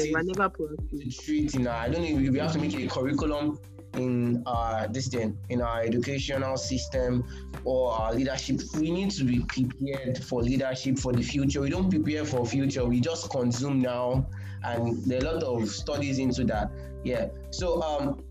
it's 0.92 1.22
treating 1.22 1.66
I 1.66 1.88
don't 1.90 2.00
know 2.00 2.18
if 2.18 2.30
we 2.30 2.38
have 2.38 2.52
to 2.52 2.58
make 2.58 2.74
a 2.74 2.86
curriculum 2.86 3.58
in 3.94 4.42
our 4.46 4.86
this 4.88 5.08
thing 5.08 5.36
in 5.48 5.60
our 5.60 5.82
educational 5.82 6.56
system 6.56 7.24
or 7.64 7.92
our 7.92 8.14
leadership 8.14 8.60
we 8.76 8.90
need 8.90 9.10
to 9.10 9.24
be 9.24 9.40
prepared 9.40 10.22
for 10.22 10.42
leadership 10.42 10.98
for 10.98 11.12
the 11.12 11.22
future 11.22 11.60
we 11.60 11.70
don't 11.70 11.90
prepare 11.90 12.24
for 12.24 12.46
future 12.46 12.84
we 12.84 13.00
just 13.00 13.28
consume 13.30 13.80
now 13.80 14.24
and 14.64 15.02
there 15.04 15.22
are 15.24 15.26
a 15.26 15.38
lot 15.38 15.42
of 15.42 15.68
studies 15.68 16.18
into 16.18 16.44
that. 16.44 16.70
Yeah. 17.04 17.28
So 17.50 17.82
um 17.82 18.22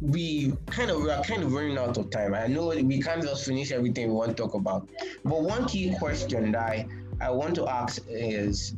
we 0.00 0.52
kind 0.66 0.90
of 0.90 1.02
we 1.02 1.10
are 1.10 1.22
kind 1.24 1.42
of 1.42 1.52
running 1.52 1.78
out 1.78 1.96
of 1.96 2.10
time. 2.10 2.34
I 2.34 2.46
know 2.46 2.68
we 2.68 3.00
can't 3.00 3.22
just 3.22 3.44
finish 3.46 3.72
everything 3.72 4.08
we 4.08 4.14
want 4.14 4.36
to 4.36 4.42
talk 4.42 4.54
about. 4.54 4.88
But 5.24 5.42
one 5.42 5.66
key 5.66 5.94
question 5.98 6.52
that 6.52 6.62
i, 6.62 6.86
I 7.20 7.30
want 7.30 7.54
to 7.56 7.68
ask 7.68 8.02
is 8.08 8.74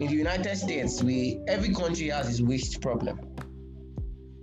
in 0.00 0.08
the 0.08 0.14
united 0.14 0.56
states 0.56 1.02
we 1.02 1.40
every 1.48 1.74
country 1.74 2.08
has 2.08 2.28
its 2.28 2.40
waste 2.40 2.80
problem. 2.80 3.20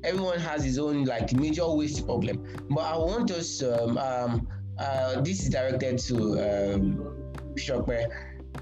Everyone 0.04 0.40
has 0.40 0.64
his 0.64 0.80
own 0.80 1.06
like 1.06 1.34
major 1.34 1.68
waste 1.70 2.06
problem. 2.06 2.44
But 2.70 2.82
I 2.82 2.98
want 2.98 3.32
us 3.32 3.62
um, 3.62 3.98
um 3.98 4.48
uh, 4.80 5.22
this 5.22 5.44
is 5.44 5.50
directed 5.50 6.00
to 6.00 6.16
um 6.40 7.12
Shokwe. 7.56 8.08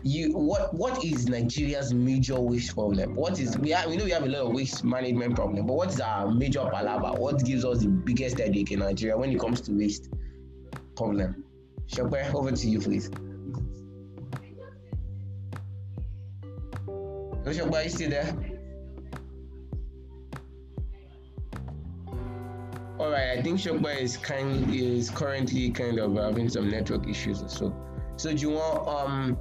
You 0.04 0.38
what 0.38 0.74
what 0.74 1.04
is 1.04 1.28
Nigeria's 1.28 1.94
major 1.94 2.40
waste 2.40 2.74
problem? 2.74 3.16
What 3.16 3.40
is 3.40 3.58
we 3.58 3.72
have 3.72 3.90
we 3.90 3.98
know 3.98 4.06
we 4.06 4.12
have 4.12 4.24
a 4.24 4.30
lot 4.30 4.48
of 4.48 4.54
waste 4.54 4.84
management 4.84 5.36
problem, 5.36 5.66
but 5.68 5.76
what 5.76 5.90
is 5.90 6.00
our 6.00 6.32
major 6.32 6.62
palava? 6.62 7.18
What 7.18 7.44
gives 7.44 7.66
us 7.66 7.80
the 7.80 7.88
biggest 7.88 8.40
headache 8.40 8.72
in 8.72 8.80
Nigeria 8.80 9.18
when 9.18 9.32
it 9.32 9.40
comes 9.40 9.62
to 9.62 9.72
waste 9.74 10.10
problem? 10.96 11.44
Shokwe, 11.88 12.34
over 12.34 12.52
to 12.52 12.70
you, 12.70 12.80
please. 12.80 13.10
Shokwe, 17.46 17.74
are 17.74 17.84
you 17.84 17.90
still 17.90 18.10
there? 18.12 18.36
All 23.00 23.10
right, 23.10 23.38
I 23.38 23.42
think 23.42 23.60
Shokba 23.60 23.98
is 24.00 24.18
kind 24.18 24.74
is 24.74 25.10
currently 25.10 25.72
kind 25.72 26.00
of 26.00 26.16
having 26.16 26.48
some 26.50 26.70
network 26.70 27.08
issues 27.08 27.42
or 27.42 27.50
so. 27.50 27.76
So 28.18 28.34
do 28.34 28.42
you 28.42 28.50
want 28.52 28.88
um 28.88 29.38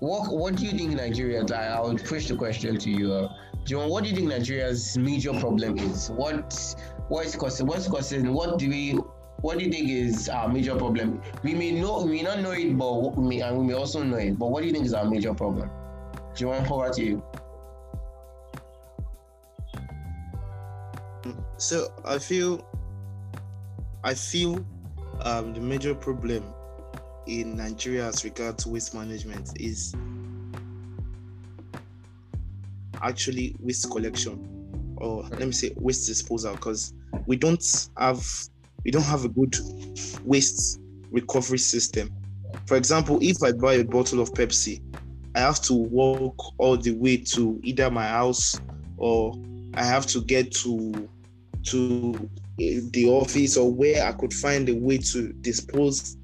what 0.00 0.34
what 0.34 0.56
do 0.56 0.64
you 0.64 0.72
think 0.72 0.92
Nigeria? 0.94 1.44
I 1.54 1.80
will 1.80 1.96
push 1.96 2.28
the 2.28 2.36
question 2.36 2.78
to 2.78 2.90
you. 2.90 3.12
Uh, 3.12 3.32
John, 3.64 3.88
what 3.90 4.02
do 4.04 4.10
you 4.10 4.16
think 4.16 4.28
Nigeria's 4.28 4.96
major 4.96 5.32
problem 5.38 5.78
is? 5.78 6.10
What 6.10 6.74
what 7.08 7.26
is 7.26 7.36
causing 7.36 7.66
what's 7.66 7.86
causing 7.86 8.32
what 8.32 8.58
do 8.58 8.68
we 8.68 8.98
what 9.42 9.58
do 9.58 9.64
you 9.64 9.70
think 9.70 9.88
is 9.88 10.28
our 10.28 10.48
major 10.48 10.74
problem? 10.76 11.22
We 11.42 11.54
may 11.54 11.72
know, 11.72 12.02
we 12.04 12.16
may 12.16 12.22
not 12.22 12.40
know 12.40 12.50
it, 12.50 12.76
but 12.76 13.16
we 13.16 13.26
may, 13.36 13.40
and 13.40 13.56
we 13.58 13.66
may 13.66 13.72
also 13.74 14.02
know 14.02 14.16
it. 14.16 14.38
But 14.38 14.50
what 14.50 14.60
do 14.60 14.66
you 14.66 14.72
think 14.72 14.84
is 14.84 14.92
our 14.92 15.04
major 15.04 15.32
problem? 15.32 15.70
To 16.36 16.52
over 16.52 16.90
to 16.90 17.02
you? 17.02 17.22
So 21.56 21.88
I 22.04 22.18
feel, 22.18 22.66
I 24.04 24.14
feel, 24.14 24.64
um, 25.22 25.52
the 25.54 25.60
major 25.60 25.94
problem 25.94 26.44
in 27.26 27.56
Nigeria 27.56 28.06
as 28.06 28.24
regards 28.24 28.64
to 28.64 28.70
waste 28.70 28.94
management 28.94 29.50
is 29.60 29.94
actually 33.02 33.56
waste 33.60 33.90
collection, 33.90 34.94
or 34.96 35.22
let 35.24 35.40
me 35.46 35.52
say 35.52 35.72
waste 35.76 36.06
disposal, 36.06 36.54
because 36.54 36.92
we 37.26 37.36
don't 37.36 37.88
have 37.98 38.24
we 38.84 38.90
don't 38.90 39.02
have 39.02 39.24
a 39.24 39.28
good 39.28 39.56
waste 40.24 40.80
recovery 41.10 41.58
system. 41.58 42.10
For 42.66 42.76
example, 42.76 43.18
if 43.20 43.42
I 43.42 43.52
buy 43.52 43.74
a 43.74 43.84
bottle 43.84 44.20
of 44.20 44.32
Pepsi, 44.32 44.80
I 45.34 45.40
have 45.40 45.60
to 45.62 45.74
walk 45.74 46.34
all 46.58 46.76
the 46.76 46.92
way 46.92 47.16
to 47.18 47.60
either 47.62 47.90
my 47.90 48.06
house 48.06 48.60
or 48.96 49.34
I 49.74 49.84
have 49.84 50.06
to 50.08 50.20
get 50.22 50.52
to 50.56 51.08
to 51.62 52.30
eh, 52.60 52.80
the 52.90 53.06
office 53.08 53.56
or 53.56 53.70
where 53.70 54.06
I 54.06 54.12
could 54.12 54.32
find 54.32 54.68
a 54.68 54.74
way 54.74 54.98
to 54.98 55.32
dispose 55.34 56.16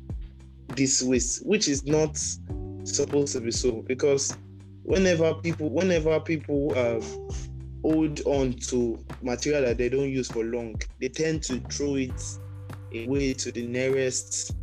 this 0.69 1.03
waste, 1.03 1.47
which 1.47 1.69
is 1.69 1.85
not 1.85 2.19
supposed 2.85 3.33
to 3.35 3.41
be 3.41 3.51
so. 3.51 3.83
Because 3.83 4.37
whenever 4.83 5.35
people, 5.35 5.71
whenever 5.71 6.19
people 6.21 6.73
uh, 6.77 7.01
hold 7.83 8.21
on 8.27 8.53
to 8.55 8.99
material 9.23 9.63
that 9.63 9.79
they 9.79 9.89
don't 9.89 10.11
use 10.11 10.31
for 10.31 10.45
long, 10.45 10.81
they 11.01 11.09
tend 11.09 11.43
to 11.45 11.61
throw 11.71 11.97
it 11.97 12.23
away 12.95 13.35
to 13.35 13.53
the 13.53 13.67
nearest 13.67 14.55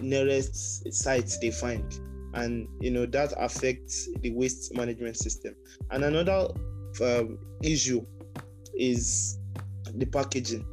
nearest 0.00 0.92
site 0.92 1.30
they 1.40 1.50
find. 1.50 2.00
And 2.34 2.66
you 2.80 2.90
know 2.90 3.06
that 3.06 3.34
affects 3.36 4.08
the 4.20 4.30
waste 4.30 4.74
management 4.74 5.16
system. 5.16 5.54
And 5.90 6.04
another 6.04 6.48
um, 7.02 7.38
issue 7.62 8.04
is 8.74 9.38
the 9.94 10.06
packaging. 10.06 10.66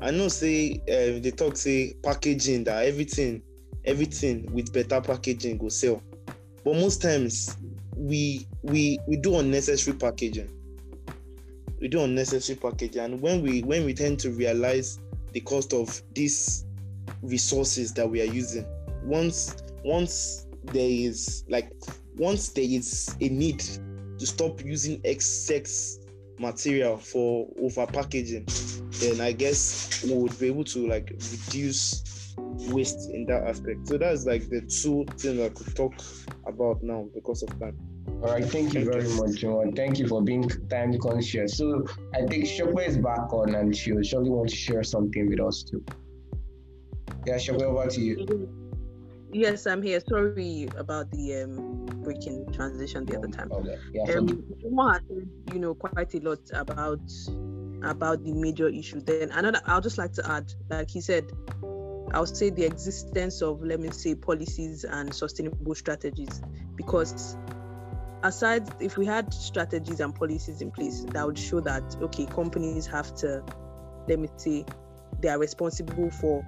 I 0.00 0.10
know 0.10 0.28
say 0.28 0.80
uh, 0.88 1.20
they 1.20 1.32
talk 1.34 1.56
say 1.56 1.94
packaging 2.02 2.64
that 2.64 2.86
everything 2.86 3.42
everything 3.84 4.50
with 4.52 4.72
better 4.72 5.00
packaging 5.00 5.58
go 5.58 5.68
sell. 5.68 6.02
But 6.64 6.74
most 6.74 7.02
times 7.02 7.56
we 7.96 8.46
we 8.62 8.98
we 9.06 9.16
do 9.16 9.38
unnecessary 9.38 9.96
packaging. 9.96 10.50
We 11.80 11.88
do 11.88 12.02
unnecessary 12.02 12.58
packaging. 12.58 13.02
And 13.02 13.20
when 13.20 13.42
we 13.42 13.62
when 13.62 13.84
we 13.84 13.94
tend 13.94 14.18
to 14.20 14.30
realize 14.30 14.98
the 15.32 15.40
cost 15.40 15.72
of 15.72 16.00
these 16.14 16.64
resources 17.22 17.92
that 17.94 18.08
we 18.08 18.20
are 18.22 18.32
using 18.32 18.64
once 19.04 19.56
once 19.84 20.46
there 20.64 20.88
is 20.88 21.44
like 21.48 21.70
once 22.16 22.50
there 22.50 22.64
is 22.64 23.14
a 23.20 23.28
need 23.28 23.62
to 24.18 24.26
stop 24.26 24.64
using 24.64 25.00
excess 25.04 25.98
material 26.38 26.96
for 26.96 27.46
over 27.60 27.86
packaging 27.86 28.46
then 29.00 29.20
i 29.20 29.30
guess 29.32 30.02
we 30.04 30.14
would 30.14 30.36
be 30.38 30.46
able 30.46 30.64
to 30.64 30.86
like 30.88 31.12
reduce 31.30 32.02
waste 32.68 33.10
in 33.10 33.26
that 33.26 33.44
aspect 33.44 33.86
so 33.86 33.98
that's 33.98 34.26
like 34.26 34.48
the 34.48 34.60
two 34.62 35.04
things 35.18 35.40
i 35.40 35.48
could 35.48 35.74
talk 35.74 35.94
about 36.46 36.82
now 36.82 37.06
because 37.14 37.42
of 37.42 37.48
time 37.60 37.76
all 38.22 38.32
right, 38.32 38.44
thank 38.44 38.72
you 38.74 38.84
very 38.84 39.08
much, 39.14 39.40
John. 39.40 39.72
Thank 39.72 39.98
you 39.98 40.06
for 40.08 40.22
being 40.22 40.48
time 40.70 40.98
conscious. 40.98 41.58
So 41.58 41.84
I 42.14 42.22
think 42.26 42.44
Shokwe 42.44 42.86
is 42.86 42.96
back 42.96 43.32
on 43.32 43.54
and 43.54 43.76
she'll 43.76 44.02
surely 44.02 44.30
want 44.30 44.48
to 44.48 44.56
share 44.56 44.82
something 44.82 45.28
with 45.28 45.40
us 45.40 45.62
too. 45.62 45.84
Yeah, 47.26 47.34
Shokwe, 47.34 47.62
over 47.62 47.86
to 47.90 48.00
you. 48.00 48.48
Yes, 49.32 49.66
I'm 49.66 49.82
here. 49.82 50.00
Sorry 50.08 50.68
about 50.76 51.10
the 51.10 51.42
um, 51.42 51.86
breaking 52.02 52.50
transition 52.52 53.04
the 53.04 53.18
other 53.18 53.28
time. 53.28 53.50
Okay. 53.52 53.76
Yeah, 53.92 54.14
um, 54.14 54.44
you 55.52 55.58
know, 55.58 55.74
quite 55.74 56.14
a 56.14 56.20
lot 56.20 56.40
about 56.52 57.02
about 57.82 58.24
the 58.24 58.32
major 58.32 58.68
issue. 58.68 59.00
Then 59.00 59.30
another, 59.32 59.60
I'll 59.66 59.80
just 59.80 59.98
like 59.98 60.12
to 60.14 60.30
add, 60.30 60.52
like 60.70 60.88
he 60.88 61.00
said, 61.00 61.30
I'll 62.14 62.26
say 62.26 62.50
the 62.50 62.64
existence 62.64 63.42
of, 63.42 63.62
let 63.62 63.80
me 63.80 63.90
say, 63.90 64.14
policies 64.14 64.84
and 64.84 65.12
sustainable 65.12 65.74
strategies, 65.74 66.42
because 66.76 67.36
aside 68.22 68.66
if 68.80 68.96
we 68.96 69.04
had 69.04 69.34
strategies 69.34 70.00
and 70.00 70.14
policies 70.14 70.62
in 70.62 70.70
place 70.70 71.04
that 71.10 71.26
would 71.26 71.38
show 71.38 71.60
that 71.60 71.82
okay 72.00 72.24
companies 72.24 72.86
have 72.86 73.14
to 73.14 73.44
let 74.08 74.18
me 74.18 74.28
say 74.38 74.64
they 75.20 75.28
are 75.28 75.38
responsible 75.38 76.10
for 76.10 76.42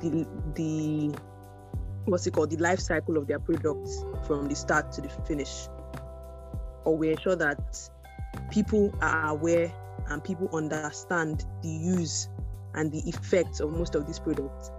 the 0.00 0.26
the 0.54 1.12
what's 2.04 2.26
it 2.26 2.32
called 2.32 2.50
the 2.50 2.56
life 2.58 2.78
cycle 2.78 3.16
of 3.16 3.26
their 3.26 3.40
products 3.40 4.04
from 4.26 4.48
the 4.48 4.54
start 4.54 4.92
to 4.92 5.00
the 5.00 5.08
finish. 5.26 5.66
Or 6.84 6.96
we 6.96 7.10
ensure 7.10 7.36
that 7.36 7.90
people 8.50 8.94
are 9.00 9.30
aware 9.30 9.72
and 10.08 10.22
people 10.22 10.48
understand 10.52 11.44
the 11.62 11.68
use 11.68 12.28
and 12.74 12.90
the 12.92 13.00
effects 13.08 13.60
of 13.60 13.72
most 13.72 13.94
of 13.94 14.06
these 14.06 14.18
products 14.18 14.70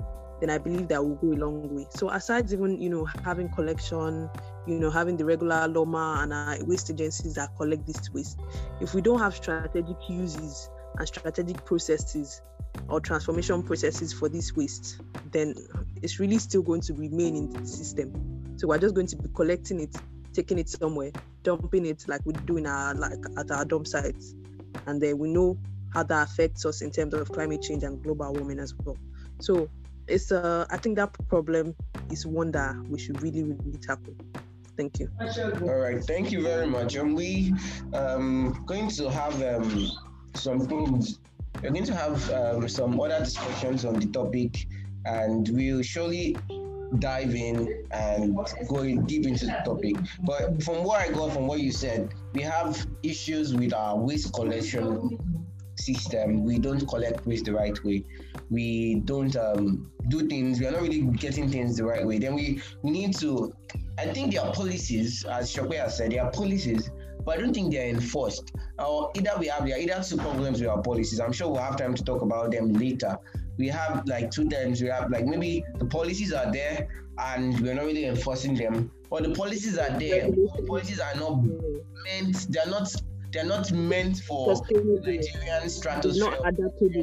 then 0.41 0.49
I 0.49 0.57
believe 0.57 0.87
that 0.89 1.01
will 1.01 1.15
go 1.15 1.27
a 1.27 1.37
long 1.37 1.73
way. 1.73 1.85
So 1.91 2.09
aside 2.09 2.51
even 2.51 2.81
you 2.81 2.89
know 2.89 3.05
having 3.23 3.47
collection, 3.49 4.29
you 4.67 4.79
know 4.79 4.89
having 4.89 5.15
the 5.15 5.23
regular 5.23 5.67
LAWMA 5.67 6.23
and 6.23 6.33
our 6.33 6.57
waste 6.65 6.89
agencies 6.89 7.35
that 7.35 7.55
collect 7.55 7.85
this 7.87 8.11
waste, 8.11 8.39
if 8.81 8.93
we 8.93 9.01
don't 9.01 9.19
have 9.19 9.35
strategic 9.35 9.97
uses 10.09 10.69
and 10.97 11.07
strategic 11.07 11.63
processes 11.63 12.41
or 12.89 12.99
transformation 12.99 13.61
processes 13.63 14.11
for 14.11 14.27
this 14.29 14.55
waste, 14.55 14.99
then 15.31 15.53
it's 16.01 16.19
really 16.19 16.39
still 16.39 16.63
going 16.63 16.81
to 16.81 16.93
remain 16.93 17.35
in 17.35 17.49
the 17.51 17.65
system. 17.65 18.11
So 18.57 18.67
we're 18.67 18.79
just 18.79 18.95
going 18.95 19.07
to 19.07 19.15
be 19.15 19.29
collecting 19.35 19.79
it, 19.79 19.95
taking 20.33 20.57
it 20.57 20.69
somewhere, 20.69 21.11
dumping 21.43 21.85
it 21.85 22.05
like 22.07 22.21
we 22.25 22.33
do 22.33 22.57
in 22.57 22.65
our 22.65 22.95
like 22.95 23.19
at 23.37 23.51
our 23.51 23.63
dump 23.63 23.87
sites, 23.87 24.33
and 24.87 24.99
then 24.99 25.19
we 25.19 25.29
know 25.31 25.57
how 25.93 26.03
that 26.03 26.29
affects 26.29 26.65
us 26.65 26.81
in 26.81 26.89
terms 26.89 27.13
of 27.13 27.31
climate 27.31 27.61
change 27.61 27.83
and 27.83 28.01
global 28.01 28.33
warming 28.33 28.59
as 28.59 28.73
well. 28.83 28.97
So 29.39 29.69
it's 30.07 30.31
uh 30.31 30.65
I 30.69 30.77
think 30.77 30.95
that 30.97 31.15
problem 31.27 31.75
is 32.11 32.25
one 32.25 32.51
that 32.51 32.75
we 32.89 32.99
should 32.99 33.21
really 33.21 33.43
really 33.43 33.77
tackle. 33.81 34.15
Thank 34.77 34.99
you. 34.99 35.09
All 35.61 35.77
right, 35.77 36.03
thank 36.03 36.31
you 36.31 36.41
very 36.41 36.65
much. 36.65 36.95
And 36.95 37.15
we 37.15 37.53
um 37.93 38.63
going 38.65 38.89
to 38.89 39.09
have 39.09 39.41
um 39.41 39.91
some 40.35 40.59
things. 40.61 41.19
We're 41.61 41.71
going 41.71 41.85
to 41.85 41.95
have 41.95 42.31
um, 42.31 42.67
some 42.69 42.99
other 42.99 43.19
discussions 43.19 43.85
on 43.85 43.99
the 43.99 44.07
topic, 44.07 44.65
and 45.05 45.47
we'll 45.49 45.83
surely 45.83 46.37
dive 46.99 47.35
in 47.35 47.85
and 47.91 48.37
go 48.67 48.79
in 48.79 49.05
deep 49.05 49.25
into 49.25 49.45
the 49.45 49.61
topic. 49.63 49.95
But 50.23 50.63
from 50.63 50.83
what 50.83 51.01
I 51.01 51.11
got 51.11 51.33
from 51.33 51.47
what 51.47 51.59
you 51.59 51.71
said, 51.71 52.13
we 52.33 52.41
have 52.41 52.85
issues 53.03 53.53
with 53.53 53.73
our 53.73 53.97
waste 53.97 54.33
collection 54.33 55.17
system. 55.85 56.43
We 56.43 56.59
don't 56.59 56.87
collect 56.87 57.25
waste 57.25 57.45
the 57.45 57.53
right 57.53 57.81
way. 57.83 58.05
We 58.49 59.01
don't 59.05 59.35
um, 59.35 59.91
do 60.07 60.27
things. 60.27 60.59
We 60.59 60.67
are 60.67 60.71
not 60.71 60.81
really 60.81 61.01
getting 61.01 61.49
things 61.49 61.77
the 61.77 61.85
right 61.85 62.05
way. 62.05 62.19
Then 62.19 62.35
we 62.35 62.61
we 62.83 62.91
need 62.91 63.17
to. 63.17 63.53
I 63.97 64.05
think 64.07 64.33
there 64.33 64.43
are 64.43 64.53
policies, 64.53 65.25
as 65.25 65.53
Shokwe 65.53 65.77
has 65.77 65.97
said, 65.97 66.11
there 66.11 66.23
are 66.23 66.31
policies, 66.31 66.89
but 67.23 67.37
I 67.37 67.41
don't 67.41 67.53
think 67.53 67.71
they're 67.71 67.89
enforced. 67.89 68.51
Or 68.79 69.11
either 69.15 69.31
we 69.39 69.47
have 69.47 69.65
there 69.65 69.75
are 69.75 69.79
either 69.79 70.01
two 70.03 70.17
problems 70.17 70.59
with 70.61 70.69
our 70.69 70.81
policies. 70.81 71.19
I'm 71.19 71.33
sure 71.33 71.49
we'll 71.49 71.61
have 71.61 71.77
time 71.77 71.93
to 71.95 72.03
talk 72.03 72.21
about 72.21 72.51
them 72.51 72.73
later. 72.73 73.17
We 73.57 73.67
have 73.67 74.03
like 74.07 74.31
two 74.31 74.49
times. 74.49 74.81
We 74.81 74.87
have 74.87 75.11
like 75.11 75.25
maybe 75.25 75.63
the 75.77 75.85
policies 75.85 76.33
are 76.33 76.51
there 76.51 76.87
and 77.17 77.59
we're 77.59 77.75
not 77.75 77.85
really 77.85 78.05
enforcing 78.05 78.55
them. 78.55 78.91
But 79.09 79.23
the 79.23 79.31
policies 79.31 79.77
are 79.77 79.99
there. 79.99 80.31
The 80.31 80.63
policies 80.67 80.99
are 80.99 81.15
not 81.15 81.43
meant. 81.43 82.47
They're 82.49 82.67
not 82.67 82.89
they're 83.31 83.45
not 83.45 83.71
meant 83.71 84.19
for 84.19 84.55
Nigerian 84.71 85.69
stratosphere 85.69 86.33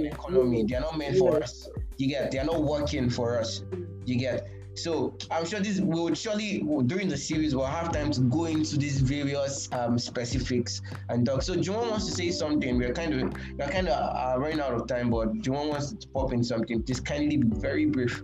economy. 0.06 0.64
They're 0.66 0.80
not 0.80 0.98
meant 0.98 1.18
for 1.18 1.42
us. 1.42 1.68
You 1.96 2.08
get? 2.08 2.30
They're 2.30 2.44
not 2.44 2.62
working 2.62 3.10
for 3.10 3.38
us. 3.38 3.64
You 4.04 4.16
get? 4.16 4.48
So 4.74 5.16
I'm 5.30 5.44
sure 5.44 5.58
this 5.58 5.80
we 5.80 6.00
would 6.00 6.16
surely 6.16 6.60
during 6.86 7.08
the 7.08 7.16
series 7.16 7.56
we'll 7.56 7.66
have 7.66 7.92
time 7.92 8.12
to 8.12 8.20
go 8.20 8.44
into 8.44 8.76
these 8.76 9.00
various 9.00 9.68
um, 9.72 9.98
specifics 9.98 10.80
and 11.08 11.26
talk. 11.26 11.42
So 11.42 11.56
Juwon 11.56 11.90
wants 11.90 12.06
to 12.06 12.12
say 12.12 12.30
something. 12.30 12.78
We're 12.78 12.92
kind 12.92 13.14
of 13.14 13.32
we're 13.58 13.68
kind 13.68 13.88
of 13.88 13.96
uh, 13.98 14.38
running 14.38 14.60
out 14.60 14.74
of 14.74 14.86
time, 14.86 15.10
but 15.10 15.32
Juwon 15.42 15.70
wants 15.70 15.92
to 15.92 16.08
pop 16.08 16.32
in 16.32 16.44
something. 16.44 16.84
Just 16.84 17.04
kindly 17.04 17.38
be 17.38 17.48
very 17.58 17.86
brief. 17.86 18.22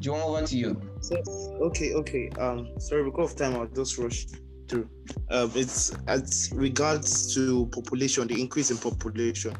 Juwon, 0.00 0.22
over 0.22 0.46
to 0.46 0.56
you. 0.56 0.80
So, 1.00 1.16
okay, 1.62 1.94
okay. 1.94 2.30
Um, 2.38 2.68
sorry, 2.78 3.04
because 3.04 3.32
of 3.32 3.38
time, 3.38 3.56
I'll 3.56 3.66
just 3.66 3.98
rush 3.98 4.26
through. 4.68 4.88
Um, 5.30 5.50
it's 5.54 5.94
as 6.06 6.50
regards 6.54 7.34
to 7.34 7.66
population, 7.66 8.26
the 8.28 8.40
increase 8.40 8.70
in 8.70 8.78
population. 8.78 9.54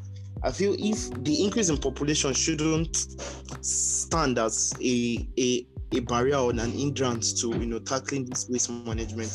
I 0.45 0.53
feel 0.53 0.77
if 0.79 1.11
the 1.25 1.45
increase 1.45 1.69
in 1.69 1.79
population 1.79 2.33
shouldn't 2.33 2.97
stand 3.65 4.39
as 4.39 4.73
a 4.81 5.29
a, 5.39 5.67
a 5.93 6.01
barrier 6.01 6.37
or 6.37 6.51
an 6.51 6.59
hindrance 6.59 7.41
to 7.41 7.49
you 7.49 7.67
know 7.67 7.79
tackling 7.81 8.27
this 8.27 8.49
waste 8.49 8.71
management 8.71 9.33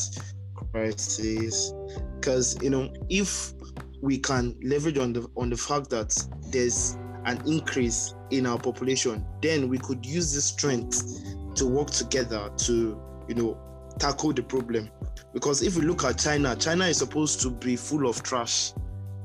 crisis, 0.72 1.74
because 2.16 2.58
you 2.62 2.70
know 2.70 2.94
if 3.10 3.54
we 4.02 4.18
can 4.18 4.56
leverage 4.64 4.98
on 4.98 5.14
the 5.14 5.28
on 5.36 5.50
the 5.50 5.58
fact 5.58 5.90
that 5.90 6.16
there's 6.52 6.98
an 7.26 7.42
increase 7.48 8.16
in 8.32 8.46
our 8.46 8.58
population, 8.58 9.26
then 9.42 9.70
we 9.70 9.78
could 9.78 10.06
use 10.06 10.34
this 10.34 10.46
strength 10.46 11.56
to 11.56 11.66
work 11.66 11.90
together 11.90 12.50
to, 12.58 13.00
you 13.28 13.36
know, 13.36 13.58
tackle 14.00 14.34
the 14.34 14.44
problem. 14.44 14.90
Because 15.34 15.62
if 15.62 15.76
we 15.76 15.82
look 15.82 16.04
at 16.04 16.20
China, 16.20 16.56
China 16.56 16.86
is 16.86 16.98
supposed 16.98 17.42
to 17.42 17.50
be 17.50 17.76
full 17.76 18.08
of 18.08 18.22
trash. 18.24 18.74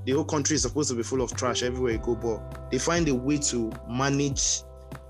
The 0.05 0.13
whole 0.13 0.25
country 0.25 0.57
is 0.57 0.63
supposed 0.63 0.89
to 0.91 0.97
be 0.97 1.03
full 1.03 1.21
of 1.21 1.35
trash 1.37 1.63
everywhere 1.63 1.93
you 1.93 1.99
go, 1.99 2.15
but 2.15 2.71
they 2.71 2.79
find 2.79 3.09
a 3.09 3.15
way 3.15 3.37
to 3.39 3.71
manage 3.89 4.63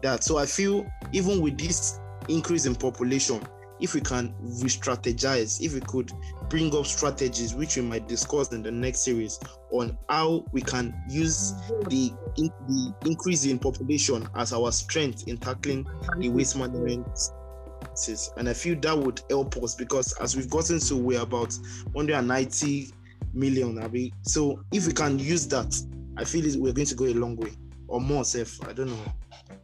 that. 0.03 0.24
So 0.24 0.39
I 0.39 0.47
feel 0.47 0.87
even 1.12 1.41
with 1.41 1.59
this 1.59 2.01
increase 2.29 2.66
in 2.66 2.74
population, 2.74 3.41
if 3.81 3.95
we 3.95 4.01
can 4.01 4.35
re-strategize, 4.41 5.61
if 5.61 5.74
we 5.74 5.81
could 5.81 6.11
bring 6.49 6.74
up 6.74 6.87
strategies 6.87 7.55
which 7.55 7.76
we 7.76 7.83
might 7.83 8.09
discuss 8.09 8.53
in 8.53 8.62
the 8.62 8.70
next 8.70 9.01
series 9.01 9.39
on 9.70 9.97
how 10.09 10.45
we 10.53 10.61
can 10.61 10.95
use 11.09 11.53
the, 11.89 12.12
in, 12.37 12.51
the 12.66 12.95
increase 13.07 13.45
in 13.45 13.59
population 13.59 14.29
as 14.35 14.53
our 14.53 14.72
strength 14.72 15.29
in 15.29 15.37
tackling 15.37 15.87
the 16.18 16.29
waste 16.29 16.57
management 16.57 17.07
and 18.37 18.49
I 18.49 18.53
feel 18.53 18.79
that 18.81 18.97
would 18.97 19.20
help 19.29 19.57
us 19.59 19.74
because 19.74 20.12
as 20.20 20.37
we've 20.37 20.51
gotten 20.51 20.79
to 20.81 20.97
we're 20.97 21.20
about 21.20 21.53
190 21.93 22.93
million, 23.35 23.83
Abby. 23.83 24.12
So 24.22 24.62
if 24.72 24.87
we 24.87 24.93
can 24.93 25.18
use 25.18 25.47
that, 25.49 25.74
I 26.16 26.24
feel 26.24 26.45
we're 26.61 26.72
going 26.72 26.87
to 26.87 26.95
go 26.95 27.07
a 27.07 27.14
long 27.14 27.37
way 27.37 27.53
or 27.87 28.01
more 28.01 28.24
safe. 28.24 28.59
I 28.66 28.72
don't 28.72 28.89
know 28.89 29.12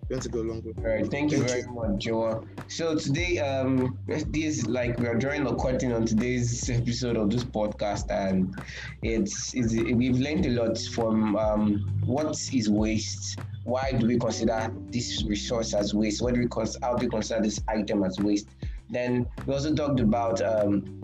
going 0.08 0.20
to 0.20 0.28
go 0.28 0.40
a 0.40 0.42
long 0.42 0.62
way. 0.62 0.72
All 0.78 0.84
right, 0.84 1.10
thank 1.10 1.30
you 1.32 1.38
thank 1.38 1.50
very 1.50 1.62
you. 1.62 1.72
much, 1.72 2.04
Joa. 2.04 2.44
So 2.68 2.96
today, 2.96 3.38
um, 3.38 3.98
this 4.06 4.66
like 4.66 4.98
we 4.98 5.06
are 5.06 5.14
drawing 5.14 5.44
the 5.44 5.54
curtain 5.56 5.92
on 5.92 6.06
today's 6.06 6.68
episode 6.68 7.16
of 7.16 7.30
this 7.30 7.44
podcast, 7.44 8.10
and 8.10 8.54
it's, 9.02 9.54
it's 9.54 9.74
we've 9.74 10.18
learned 10.18 10.46
a 10.46 10.50
lot 10.50 10.78
from 10.78 11.36
um, 11.36 12.00
what 12.04 12.38
is 12.52 12.70
waste. 12.70 13.38
Why 13.64 13.92
do 13.92 14.06
we 14.06 14.18
consider 14.18 14.70
this 14.90 15.24
resource 15.24 15.72
as 15.74 15.94
waste? 15.94 16.20
What 16.20 16.34
do 16.34 16.40
we 16.40 16.48
cons- 16.48 16.76
how 16.82 16.96
do 16.96 17.06
we 17.06 17.10
consider 17.10 17.40
this 17.42 17.60
item 17.68 18.04
as 18.04 18.18
waste? 18.18 18.48
Then 18.90 19.26
we 19.46 19.54
also 19.54 19.74
talked 19.74 20.00
about 20.00 20.42
um, 20.42 21.00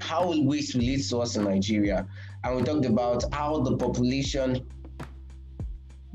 how 0.00 0.40
waste 0.40 0.74
relates 0.74 1.10
to 1.10 1.18
us 1.18 1.36
in 1.36 1.44
Nigeria, 1.44 2.06
and 2.44 2.56
we 2.56 2.62
talked 2.62 2.86
about 2.86 3.24
how 3.34 3.58
the 3.60 3.76
population 3.76 4.64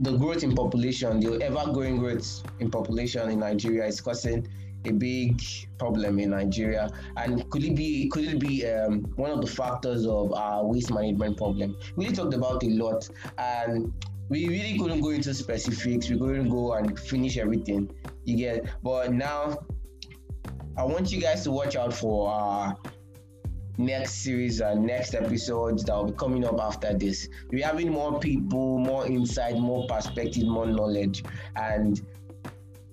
the 0.02 0.18
growth 0.18 0.44
in 0.44 0.56
population, 0.56 1.20
the 1.20 1.40
ever 1.44 1.72
growing 1.72 1.98
growth 1.98 2.44
in 2.60 2.72
population 2.72 3.30
in 3.30 3.40
Nigeria 3.40 3.86
is 3.86 4.02
causing 4.02 4.48
a 4.86 4.92
big 4.92 5.40
problem 5.78 6.18
in 6.18 6.32
Nigeria. 6.32 6.90
And 7.18 7.48
could 7.52 7.64
it 7.64 7.76
be 7.76 8.10
could 8.10 8.26
it 8.26 8.40
be 8.40 8.66
um, 8.66 9.04
one 9.16 9.30
of 9.30 9.42
the 9.42 9.48
factors 9.48 10.08
of 10.08 10.34
our 10.34 10.66
waste 10.66 10.92
management 10.92 11.38
problem? 11.38 11.78
We 11.96 12.12
talked 12.12 12.34
about 12.34 12.64
a 12.64 12.70
lot, 12.70 13.08
and 13.38 13.94
we 14.30 14.48
really 14.48 14.80
couldn't 14.80 15.02
go 15.02 15.10
into 15.10 15.36
specifics. 15.36 16.10
We 16.10 16.18
couldn't 16.18 16.50
go 16.50 16.74
and 16.74 17.00
finish 17.00 17.38
everything. 17.38 17.92
You 18.26 18.38
get, 18.38 18.66
but 18.82 19.14
now 19.14 19.60
I 20.78 20.84
want 20.84 21.12
you 21.12 21.22
guys 21.22 21.44
to 21.44 21.52
watch 21.52 21.76
out 21.76 21.94
for 21.94 22.32
our 22.32 22.76
next 23.86 24.24
series 24.24 24.62
and 24.62 24.86
next 24.86 25.16
episodes 25.16 25.84
that 25.86 25.96
will 25.96 26.06
be 26.06 26.14
coming 26.14 26.46
up 26.46 26.60
after 26.60 26.94
this. 26.94 27.28
We're 27.52 27.66
having 27.66 27.92
more 27.92 28.20
people, 28.20 28.80
more 28.80 29.06
insight, 29.08 29.58
more 29.58 29.86
perspective, 29.88 30.46
more 30.46 30.66
knowledge. 30.66 31.24
And 31.56 32.02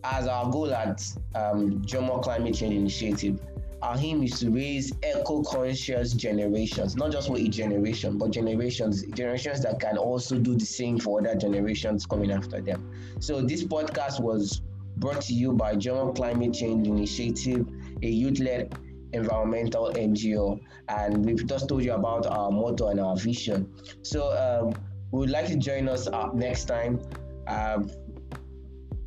as 0.05 0.26
our 0.26 0.51
goal 0.51 0.72
at 0.72 1.01
um, 1.34 1.82
Jomo 1.82 2.22
Climate 2.22 2.55
Change 2.55 2.74
Initiative, 2.74 3.41
our 3.80 3.97
aim 3.99 4.24
is 4.24 4.41
to 4.41 4.51
raise 4.51 4.93
eco-conscious 5.05 6.12
generations, 6.14 6.97
not 6.97 7.12
just 7.12 7.28
for 7.28 7.39
a 7.39 7.47
generation, 7.47 8.18
but 8.18 8.32
generations, 8.32 9.05
generations 9.14 9.62
that 9.62 9.78
can 9.78 9.97
also 9.97 10.36
do 10.36 10.57
the 10.57 10.64
same 10.64 10.99
for 10.99 11.20
other 11.20 11.36
generations 11.36 12.05
coming 12.05 12.32
after 12.32 12.61
them. 12.61 12.91
So 13.20 13.41
this 13.41 13.62
podcast 13.62 14.20
was 14.20 14.62
brought 14.97 15.20
to 15.22 15.32
you 15.32 15.53
by 15.53 15.76
Jomo 15.76 16.14
Climate 16.16 16.55
Change 16.55 16.89
Initiative, 16.89 17.68
a 18.03 18.09
youth-led 18.09 18.76
environmental 19.12 19.92
NGO, 19.94 20.61
and 20.88 21.24
we've 21.24 21.46
just 21.46 21.68
told 21.68 21.84
you 21.84 21.92
about 21.92 22.26
our 22.26 22.50
motto 22.50 22.88
and 22.88 23.00
our 23.00 23.16
vision. 23.16 23.72
So 24.02 24.32
um, 24.36 24.74
we 25.11 25.20
would 25.20 25.30
like 25.30 25.46
to 25.48 25.56
join 25.56 25.88
us 25.88 26.06
up 26.06 26.34
next 26.34 26.64
time, 26.66 27.00
um, 27.46 27.90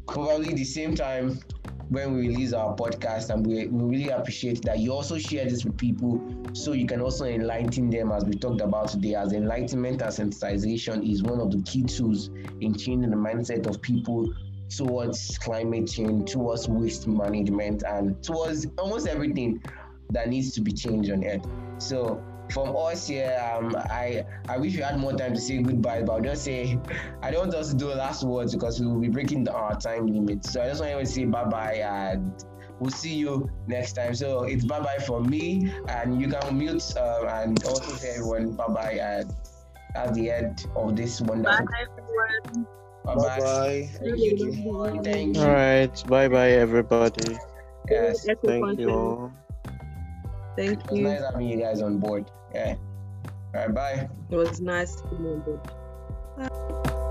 probably 0.07 0.53
the 0.53 0.63
same 0.63 0.95
time 0.95 1.39
when 1.89 2.13
we 2.13 2.29
release 2.29 2.53
our 2.53 2.73
podcast, 2.75 3.29
and 3.31 3.45
we, 3.45 3.67
we 3.67 3.97
really 3.97 4.09
appreciate 4.09 4.61
that 4.63 4.79
you 4.79 4.93
also 4.93 5.17
share 5.17 5.43
this 5.43 5.65
with 5.65 5.77
people 5.77 6.21
so 6.53 6.71
you 6.71 6.87
can 6.87 7.01
also 7.01 7.25
enlighten 7.25 7.89
them 7.89 8.13
as 8.13 8.23
we 8.23 8.33
talked 8.33 8.61
about 8.61 8.87
today. 8.87 9.13
As 9.13 9.33
enlightenment 9.33 10.01
and 10.01 10.11
sensitization 10.11 11.09
is 11.09 11.21
one 11.21 11.41
of 11.41 11.51
the 11.51 11.61
key 11.63 11.83
tools 11.83 12.29
in 12.61 12.73
changing 12.75 13.09
the 13.09 13.17
mindset 13.17 13.67
of 13.67 13.81
people 13.81 14.33
towards 14.69 15.37
climate 15.39 15.87
change, 15.87 16.31
towards 16.31 16.69
waste 16.69 17.07
management, 17.07 17.83
and 17.83 18.23
towards 18.23 18.67
almost 18.77 19.07
everything 19.07 19.61
that 20.11 20.29
needs 20.29 20.51
to 20.53 20.61
be 20.61 20.71
changed 20.71 21.11
on 21.11 21.23
earth. 21.25 21.45
So 21.77 22.23
from 22.51 22.75
us 22.75 23.07
here, 23.07 23.37
um, 23.53 23.75
I 23.77 24.25
I 24.47 24.57
wish 24.57 24.75
we 24.75 24.81
had 24.81 24.99
more 24.99 25.13
time 25.13 25.33
to 25.33 25.39
say 25.41 25.61
goodbye, 25.61 26.03
but 26.03 26.13
I'll 26.13 26.21
just 26.21 26.43
say 26.43 26.77
I 27.21 27.31
don't 27.31 27.47
want 27.47 27.55
us 27.55 27.71
to 27.71 27.77
do 27.77 27.87
last 27.87 28.23
words 28.23 28.53
because 28.53 28.79
we 28.79 28.87
will 28.87 28.99
be 28.99 29.09
breaking 29.09 29.47
our 29.49 29.75
time 29.79 30.07
limit. 30.07 30.45
So 30.45 30.61
I 30.61 30.67
just 30.67 30.81
want 30.81 30.99
to 30.99 31.05
say 31.05 31.25
bye 31.25 31.45
bye 31.45 31.75
and 31.75 32.43
we'll 32.79 32.91
see 32.91 33.15
you 33.15 33.49
next 33.67 33.93
time. 33.93 34.15
So 34.15 34.43
it's 34.43 34.65
bye 34.65 34.79
bye 34.79 34.97
for 35.05 35.21
me, 35.21 35.71
and 35.87 36.21
you 36.21 36.27
can 36.27 36.57
mute 36.57 36.83
uh, 36.97 37.25
and 37.27 37.63
also 37.65 37.93
say 37.93 38.15
everyone 38.17 38.51
bye 38.51 38.67
bye 38.67 38.93
and 39.01 39.33
at 39.95 40.13
the 40.13 40.29
end 40.31 40.65
of 40.75 40.95
this 40.95 41.21
wonderful. 41.21 41.65
Bye 41.65 41.85
everyone. 41.87 42.67
Bye 43.05 43.15
bye. 43.15 43.89
Thank 43.99 44.17
you. 44.17 45.01
Thank 45.03 45.37
you. 45.37 45.43
All 45.43 45.49
right. 45.51 46.03
Bye 46.07 46.27
bye, 46.27 46.51
everybody. 46.51 47.37
Yes. 47.89 48.27
Thank 48.45 48.79
you. 48.79 49.31
Thank 50.61 50.83
it 50.85 50.91
was 50.91 50.99
you. 50.99 51.05
nice 51.05 51.21
having 51.21 51.47
you 51.47 51.57
guys 51.57 51.81
on 51.81 51.97
board. 51.97 52.29
Yeah. 52.53 52.75
All 53.55 53.61
right, 53.65 53.73
bye. 53.73 54.09
It 54.29 54.35
was 54.35 54.61
nice 54.61 54.95
to 54.95 55.07
be 55.07 55.15
on 55.27 55.39
board. 55.39 57.10